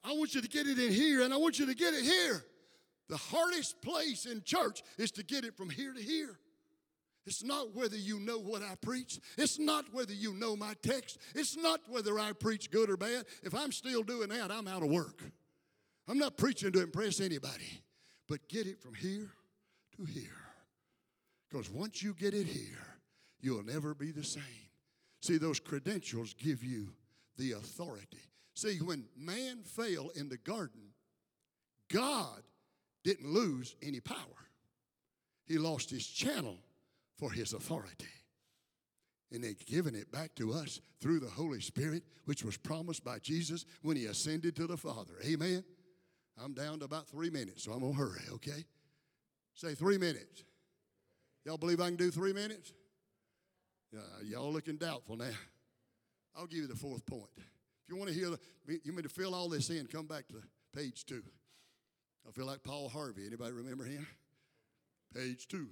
[0.03, 2.03] I want you to get it in here, and I want you to get it
[2.03, 2.45] here.
[3.09, 6.39] The hardest place in church is to get it from here to here.
[7.25, 9.19] It's not whether you know what I preach.
[9.37, 11.19] It's not whether you know my text.
[11.35, 13.25] It's not whether I preach good or bad.
[13.43, 15.21] If I'm still doing that, I'm out of work.
[16.07, 17.83] I'm not preaching to impress anybody.
[18.27, 19.31] But get it from here
[19.97, 20.48] to here.
[21.49, 22.97] Because once you get it here,
[23.41, 24.43] you'll never be the same.
[25.21, 26.89] See, those credentials give you
[27.37, 28.29] the authority.
[28.53, 30.81] See, when man fell in the garden,
[31.91, 32.41] God
[33.03, 34.17] didn't lose any power,
[35.45, 36.57] he lost his channel
[37.17, 38.05] for his authority.
[39.31, 43.19] And they've given it back to us through the Holy Spirit, which was promised by
[43.19, 45.13] Jesus when he ascended to the Father.
[45.23, 45.63] Amen.
[46.43, 48.65] I'm down to about three minutes, so I'm going to hurry, okay?
[49.53, 50.43] Say three minutes.
[51.45, 52.73] Y'all believe I can do three minutes?
[53.91, 55.31] Yeah, y'all looking doubtful now.
[56.35, 57.29] I'll give you the fourth point.
[57.37, 58.29] If you want to hear,
[58.83, 60.35] you mean to fill all this in, come back to
[60.75, 61.23] page two.
[62.27, 63.25] I feel like Paul Harvey.
[63.25, 64.05] Anybody remember him?
[65.15, 65.69] Page two.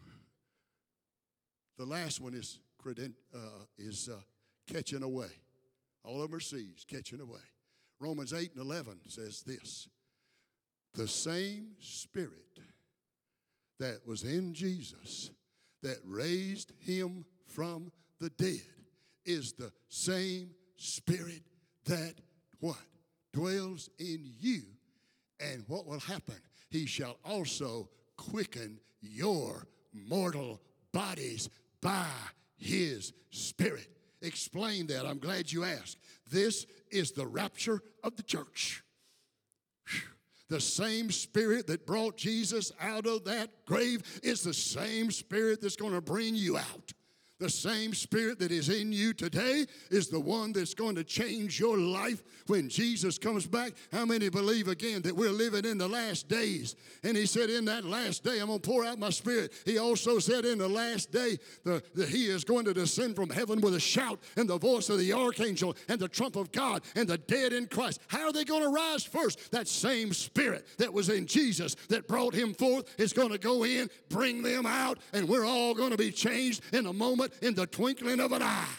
[1.78, 2.60] The last one is
[3.36, 3.40] uh,
[3.78, 4.20] is uh,
[4.72, 5.28] catching away.
[6.04, 7.42] All of them are seas, catching away.
[8.00, 9.90] Romans 8 and 11 says this
[10.94, 12.60] The same Spirit
[13.80, 15.27] that was in Jesus
[15.84, 18.62] that raised him from the dead
[19.26, 21.42] is the same spirit
[21.86, 22.16] that
[22.60, 22.78] what
[23.34, 24.62] dwells in you.
[25.40, 26.38] And what will happen?
[26.70, 30.62] He shall also quicken your mortal
[30.92, 31.50] bodies
[31.82, 32.08] by
[32.58, 33.88] his spirit.
[34.22, 35.06] Explain that.
[35.06, 35.98] I'm glad you asked.
[36.30, 38.84] This is the rapture of the church
[40.50, 45.76] the same spirit that brought Jesus out of that grave is the same spirit that's
[45.76, 46.94] going to bring you out.
[47.40, 51.60] The same spirit that is in you today is the one that's going to change
[51.60, 53.74] your life when Jesus comes back.
[53.92, 56.76] How many believe again that we're living in the last days?
[57.04, 59.54] And he said, In that last day, I'm going to pour out my spirit.
[59.66, 63.62] He also said, In the last day, the, he is going to descend from heaven
[63.62, 67.08] with a shout and the voice of the archangel and the trump of God and
[67.08, 68.02] the dead in Christ.
[68.08, 69.52] How are they going to rise first?
[69.52, 73.64] That same spirit that was in Jesus that brought him forth is going to go
[73.64, 77.56] in, bring them out, and we're all going to be changed in a moment in
[77.56, 78.76] the twinkling of an eye.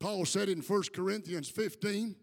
[0.00, 2.16] Paul said in 1 Corinthians 15,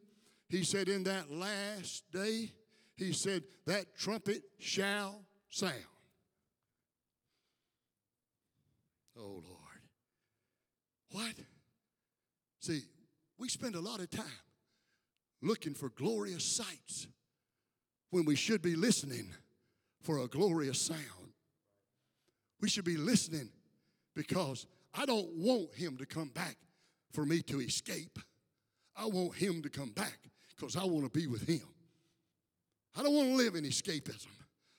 [0.49, 2.51] he said, In that last day,
[2.95, 5.73] he said, that trumpet shall sound.
[9.17, 9.81] Oh, Lord.
[11.11, 11.35] What?
[12.59, 12.81] See,
[13.39, 14.25] we spend a lot of time
[15.41, 17.07] looking for glorious sights
[18.11, 19.33] when we should be listening
[20.01, 21.33] for a glorious sound.
[22.59, 23.49] We should be listening
[24.15, 26.57] because I don't want him to come back
[27.13, 28.19] for me to escape.
[28.95, 30.19] I want him to come back
[30.55, 31.67] because I want to be with him.
[32.95, 34.27] I don't want to live in escapism.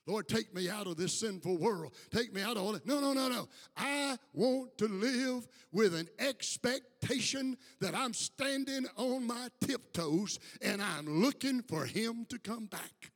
[0.07, 1.93] Lord, take me out of this sinful world.
[2.11, 2.85] Take me out of all that.
[2.87, 3.49] No, no, no, no.
[3.77, 11.07] I want to live with an expectation that I'm standing on my tiptoes and I'm
[11.23, 13.13] looking for him to come back.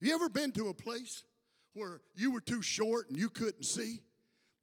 [0.00, 1.22] You ever been to a place
[1.74, 4.00] where you were too short and you couldn't see?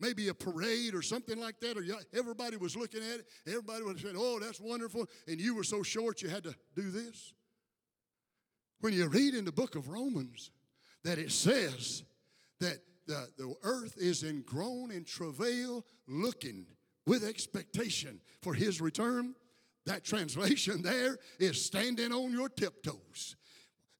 [0.01, 1.83] Maybe a parade or something like that, or
[2.13, 3.27] everybody was looking at it.
[3.47, 5.07] Everybody was saying, Oh, that's wonderful.
[5.27, 7.33] And you were so short you had to do this.
[8.81, 10.49] When you read in the book of Romans
[11.03, 12.03] that it says
[12.59, 16.65] that the, the earth is in groan and travail, looking
[17.05, 19.35] with expectation for his return,
[19.85, 23.35] that translation there is standing on your tiptoes.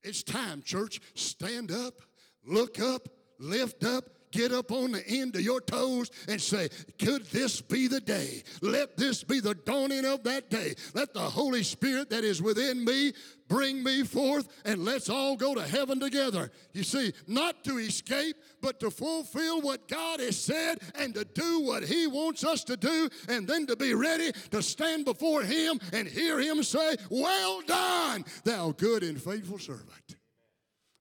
[0.03, 0.99] It's time, church.
[1.13, 2.01] Stand up,
[2.43, 6.69] look up, lift up, get up on the end of your toes and say,
[6.99, 8.43] Could this be the day?
[8.61, 10.73] Let this be the dawning of that day.
[10.93, 13.13] Let the Holy Spirit that is within me
[13.47, 16.49] bring me forth and let's all go to heaven together.
[16.71, 21.59] You see, not to escape, but to fulfill what God has said and to do
[21.59, 25.79] what He wants us to do, and then to be ready to stand before Him
[25.91, 30.15] and hear Him say, Well done, thou good and faithful servant.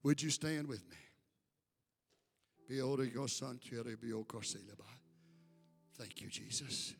[0.03, 0.97] Would you stand with me?
[5.99, 6.95] Thank you, Jesus.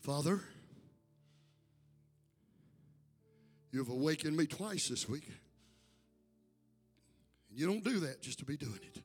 [0.00, 0.40] Father,
[3.70, 5.26] you've awakened me twice this week.
[7.50, 9.02] And you don't do that just to be doing it.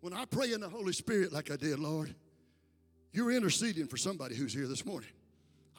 [0.00, 2.14] When I pray in the Holy Spirit like I did, Lord,
[3.12, 5.10] you're interceding for somebody who's here this morning.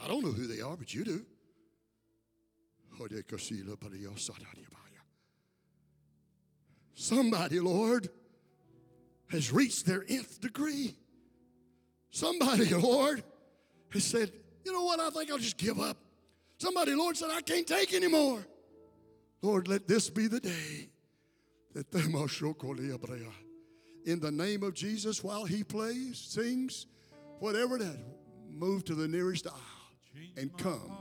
[0.04, 1.26] I don't know who they are, but you do.
[6.93, 8.10] Somebody, Lord,
[9.30, 10.95] has reached their nth degree.
[12.10, 13.24] Somebody, Lord,
[13.89, 14.32] has said,
[14.66, 15.97] you know what, I think I'll just give up.
[16.58, 18.45] Somebody, Lord, said, I can't take anymore.
[19.41, 20.89] Lord, let this be the day
[21.74, 21.91] that
[24.06, 26.88] in the name of Jesus, while he plays, sings,
[27.39, 27.97] whatever that,
[28.49, 29.80] move to the nearest aisle
[30.38, 30.97] and come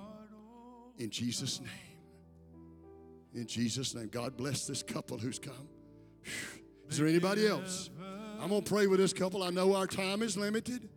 [0.99, 1.71] in Jesus' name.
[3.35, 4.09] In Jesus' name.
[4.09, 5.69] God bless this couple who's come.
[6.89, 7.91] Is there anybody else?
[8.41, 9.43] I'm going to pray with this couple.
[9.43, 10.89] I know our time is limited,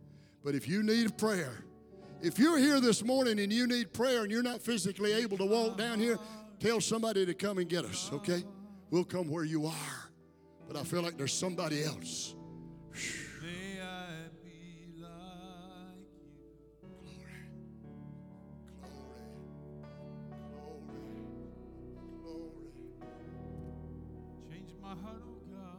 [0.42, 1.64] but if you need prayer,
[2.22, 5.44] if you're here this morning and you need prayer and you're not physically able to
[5.44, 6.18] walk down here,
[6.58, 8.42] tell somebody to come and get us, okay?
[8.90, 10.10] We'll come where you are.
[10.66, 12.34] But I feel like there's somebody else.
[25.02, 25.74] Oh God.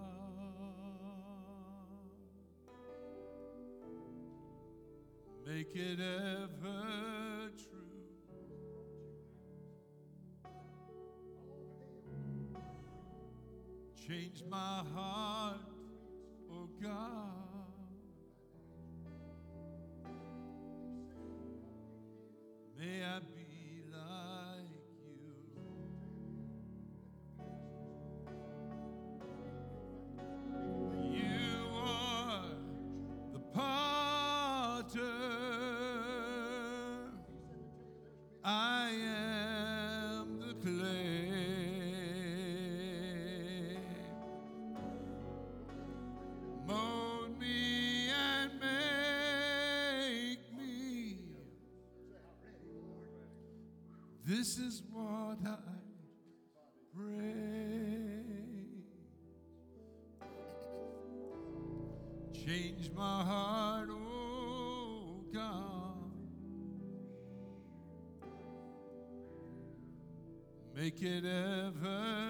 [5.46, 7.86] Make it ever true.
[14.08, 15.62] Change my heart,
[16.52, 17.35] oh God.
[54.56, 55.58] This is what I
[56.96, 58.24] pray.
[62.32, 66.14] Change my heart, oh God.
[70.74, 72.25] Make it ever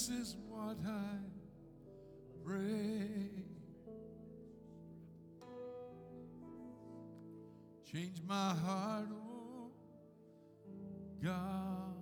[0.00, 1.18] This is what I
[2.42, 3.44] pray.
[7.84, 9.70] Change my heart, oh
[11.22, 11.96] God.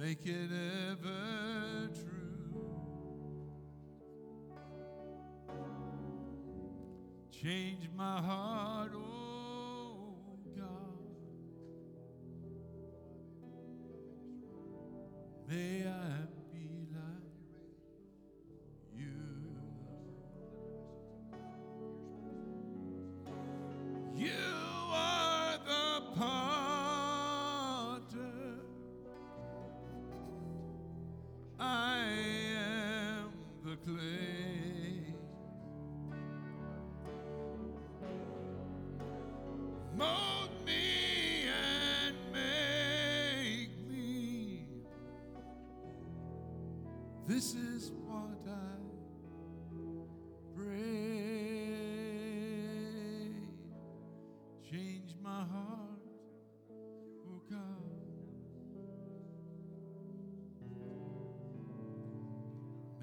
[0.00, 0.50] Make it
[0.90, 2.74] ever true.
[7.30, 8.67] Change my heart,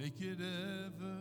[0.05, 1.14] Make it ever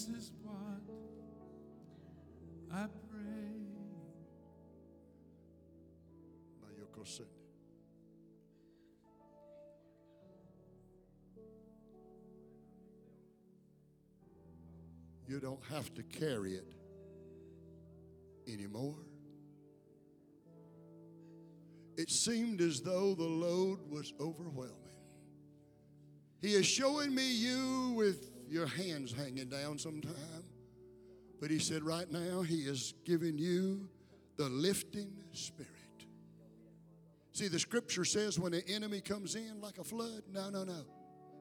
[0.00, 0.80] This is what
[2.72, 3.60] I pray.
[6.62, 7.26] Mayokosende.
[15.28, 16.72] You don't have to carry it
[18.48, 19.04] anymore.
[21.98, 24.76] It seemed as though the load was overwhelming.
[26.40, 30.44] He is showing me you with your hands hanging down sometime.
[31.40, 33.88] But he said, right now, he is giving you
[34.36, 35.68] the lifting spirit.
[37.32, 40.82] See, the scripture says when the enemy comes in like a flood, no, no, no.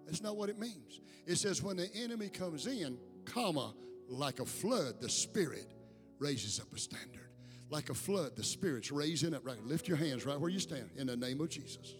[0.05, 1.01] That's not what it means.
[1.27, 3.73] It says when the enemy comes in, comma,
[4.07, 5.73] like a flood, the spirit
[6.19, 7.29] raises up a standard.
[7.69, 9.45] Like a flood, the spirit's raising up.
[9.45, 11.95] Right, lift your hands right where you stand in the name of Jesus.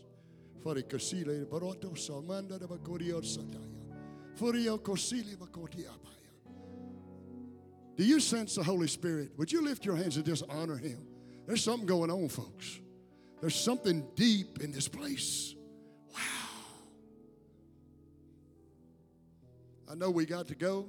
[7.95, 9.31] Do you sense the Holy Spirit?
[9.37, 11.05] Would you lift your hands and just honor Him?
[11.45, 12.79] There's something going on, folks.
[13.41, 15.55] There's something deep in this place.
[16.13, 16.19] Wow.
[19.91, 20.87] I know we got to go,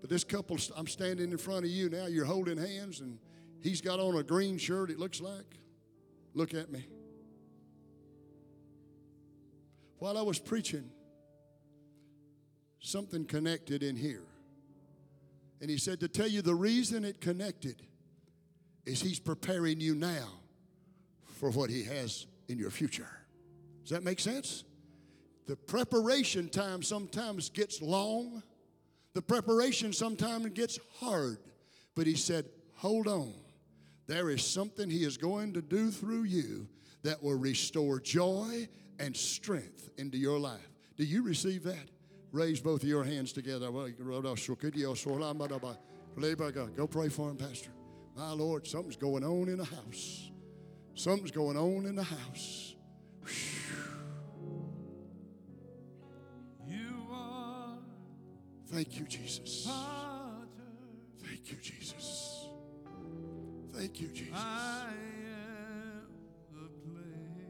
[0.00, 2.06] but this couple, I'm standing in front of you now.
[2.06, 3.18] You're holding hands, and
[3.60, 5.58] he's got on a green shirt, it looks like.
[6.34, 6.86] Look at me.
[9.98, 10.90] While I was preaching,
[12.82, 14.24] something connected in here.
[15.60, 17.82] And he said, To tell you the reason it connected
[18.84, 20.28] is he's preparing you now
[21.24, 23.08] for what he has in your future.
[23.82, 24.64] Does that make sense?
[25.46, 28.42] The preparation time sometimes gets long,
[29.14, 31.38] the preparation sometimes gets hard.
[31.94, 32.46] But he said,
[32.76, 33.32] Hold on.
[34.08, 36.66] There is something he is going to do through you
[37.02, 38.68] that will restore joy
[38.98, 40.68] and strength into your life.
[40.96, 41.88] Do you receive that?
[42.32, 43.70] Raise both of your hands together.
[43.70, 43.92] Go
[46.86, 47.70] pray for him, Pastor.
[48.16, 50.32] My Lord, something's going on in the house.
[50.94, 52.74] Something's going on in the house.
[56.66, 57.78] You are
[58.66, 59.70] Thank you, Jesus.
[61.22, 62.48] Thank you, Jesus.
[63.72, 64.34] Thank you, Jesus.
[64.34, 64.88] I
[65.26, 66.08] am
[66.52, 67.46] the clay.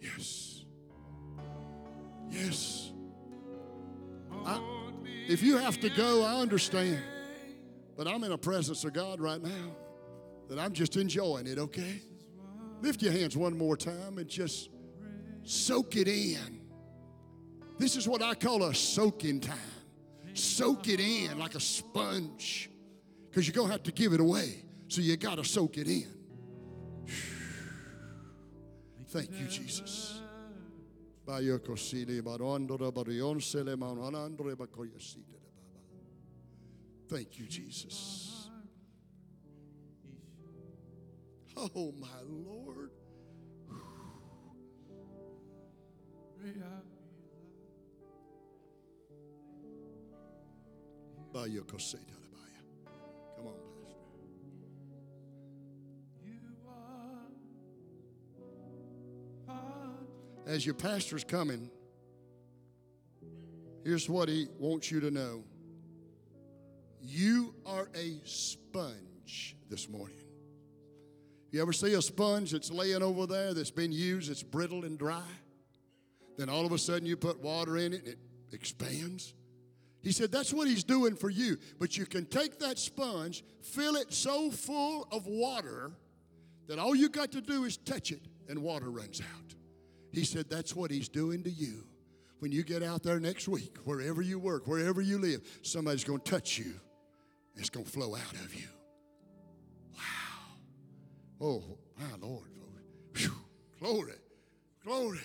[0.00, 0.64] Yes.
[2.30, 2.92] Yes.
[4.44, 7.02] Me If you have to go, I understand.
[7.96, 9.76] But I'm in a presence of God right now
[10.48, 12.00] that I'm just enjoying it, okay?
[12.80, 14.70] Lift your hands one more time and just
[15.42, 16.60] soak it in.
[17.78, 19.58] This is what I call a soaking time.
[20.34, 22.70] Soak it in like a sponge
[23.28, 24.64] because you're going to have to give it away.
[24.88, 26.06] So you got to soak it in.
[29.08, 30.20] Thank you, Jesus.
[37.10, 38.48] Thank you, Jesus.
[41.54, 42.90] Oh, my Lord.
[46.40, 46.78] May I
[60.48, 61.70] As your pastor's coming,
[63.84, 65.44] here's what he wants you to know.
[67.02, 70.16] You are a sponge this morning.
[71.50, 74.98] You ever see a sponge that's laying over there that's been used, it's brittle and
[74.98, 75.20] dry?
[76.38, 78.18] Then all of a sudden you put water in it and it
[78.52, 79.34] expands.
[80.00, 81.58] He said that's what he's doing for you.
[81.78, 85.90] But you can take that sponge, fill it so full of water
[86.68, 89.57] that all you got to do is touch it and water runs out.
[90.12, 91.84] He said that's what he's doing to you.
[92.40, 96.20] When you get out there next week, wherever you work, wherever you live, somebody's going
[96.20, 96.74] to touch you.
[97.56, 98.68] It's going to flow out of you.
[99.94, 100.00] Wow.
[101.40, 101.62] Oh,
[101.98, 102.48] my Lord.
[103.16, 103.32] Whew.
[103.80, 104.12] Glory.
[104.84, 105.20] Glory.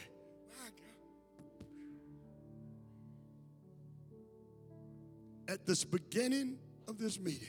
[5.48, 6.58] At this beginning
[6.88, 7.48] of this meeting,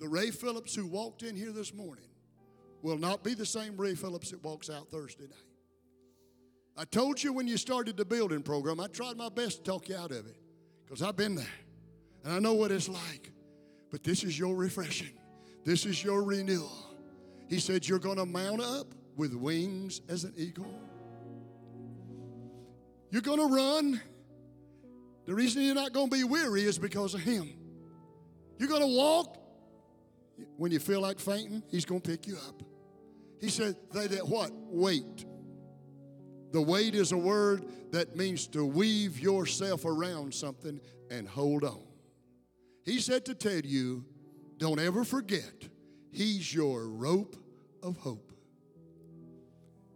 [0.00, 2.09] the Ray Phillips who walked in here this morning
[2.82, 5.50] will not be the same Ray Phillips that walks out Thursday night.
[6.76, 9.88] I told you when you started the building program, I tried my best to talk
[9.88, 10.36] you out of it
[10.84, 11.46] because I've been there
[12.24, 13.32] and I know what it's like.
[13.90, 15.18] But this is your refreshing,
[15.64, 16.90] this is your renewal.
[17.48, 20.72] He said, You're going to mount up with wings as an eagle.
[23.10, 24.00] You're going to run.
[25.26, 27.52] The reason you're not going to be weary is because of Him.
[28.58, 29.36] You're going to walk.
[30.56, 32.62] When you feel like fainting, He's going to pick you up.
[33.40, 34.50] He said, They that what?
[34.52, 35.24] Wait.
[36.52, 40.80] The wait is a word that means to weave yourself around something
[41.10, 41.82] and hold on.
[42.84, 44.04] He said to tell you,
[44.58, 45.68] don't ever forget,
[46.12, 47.36] He's your rope
[47.82, 48.32] of hope.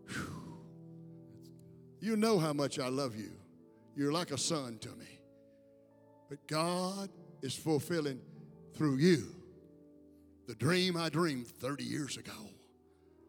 [0.08, 0.58] Whew.
[2.00, 3.32] You know how much I love you.
[3.96, 5.18] You're like a son to me.
[6.28, 7.10] But God
[7.42, 8.20] is fulfilling
[8.74, 9.34] through you
[10.46, 12.32] the dream I dreamed 30 years ago.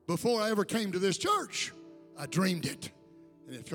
[0.08, 1.72] Before I ever came to this church,
[2.18, 2.92] I dreamed it.
[3.48, 3.66] And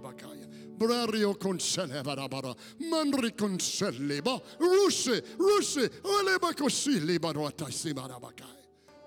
[0.00, 0.46] bakaya.
[0.78, 2.54] Brario consele barabara.
[2.80, 4.40] Mandri consele ba.
[4.58, 5.88] Russe, russe.
[6.04, 8.44] Ole bakosili barata simara bakai.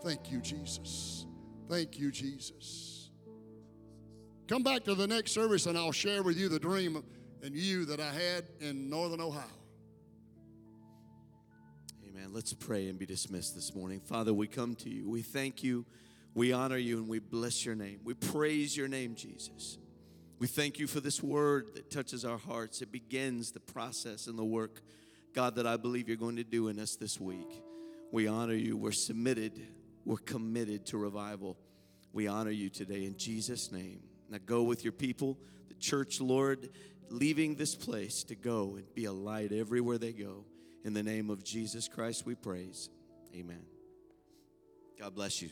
[0.04, 1.26] Thank you, Jesus.
[1.70, 3.12] Thank you, Jesus.
[4.48, 7.04] Come back to the next service and I'll share with you the dream
[7.44, 9.59] and you that I had in northern Ohio.
[12.20, 12.34] Amen.
[12.34, 14.02] Let's pray and be dismissed this morning.
[14.02, 15.08] Father, we come to you.
[15.08, 15.86] We thank you.
[16.34, 18.02] We honor you and we bless your name.
[18.04, 19.78] We praise your name, Jesus.
[20.38, 22.82] We thank you for this word that touches our hearts.
[22.82, 24.82] It begins the process and the work,
[25.34, 27.64] God, that I believe you're going to do in us this week.
[28.12, 28.76] We honor you.
[28.76, 29.62] We're submitted.
[30.04, 31.58] We're committed to revival.
[32.12, 34.02] We honor you today in Jesus' name.
[34.30, 35.38] Now go with your people,
[35.70, 36.70] the church, Lord,
[37.10, 40.44] leaving this place to go and be a light everywhere they go.
[40.84, 42.90] In the name of Jesus Christ, we praise.
[43.36, 43.64] Amen.
[44.98, 45.50] God bless you.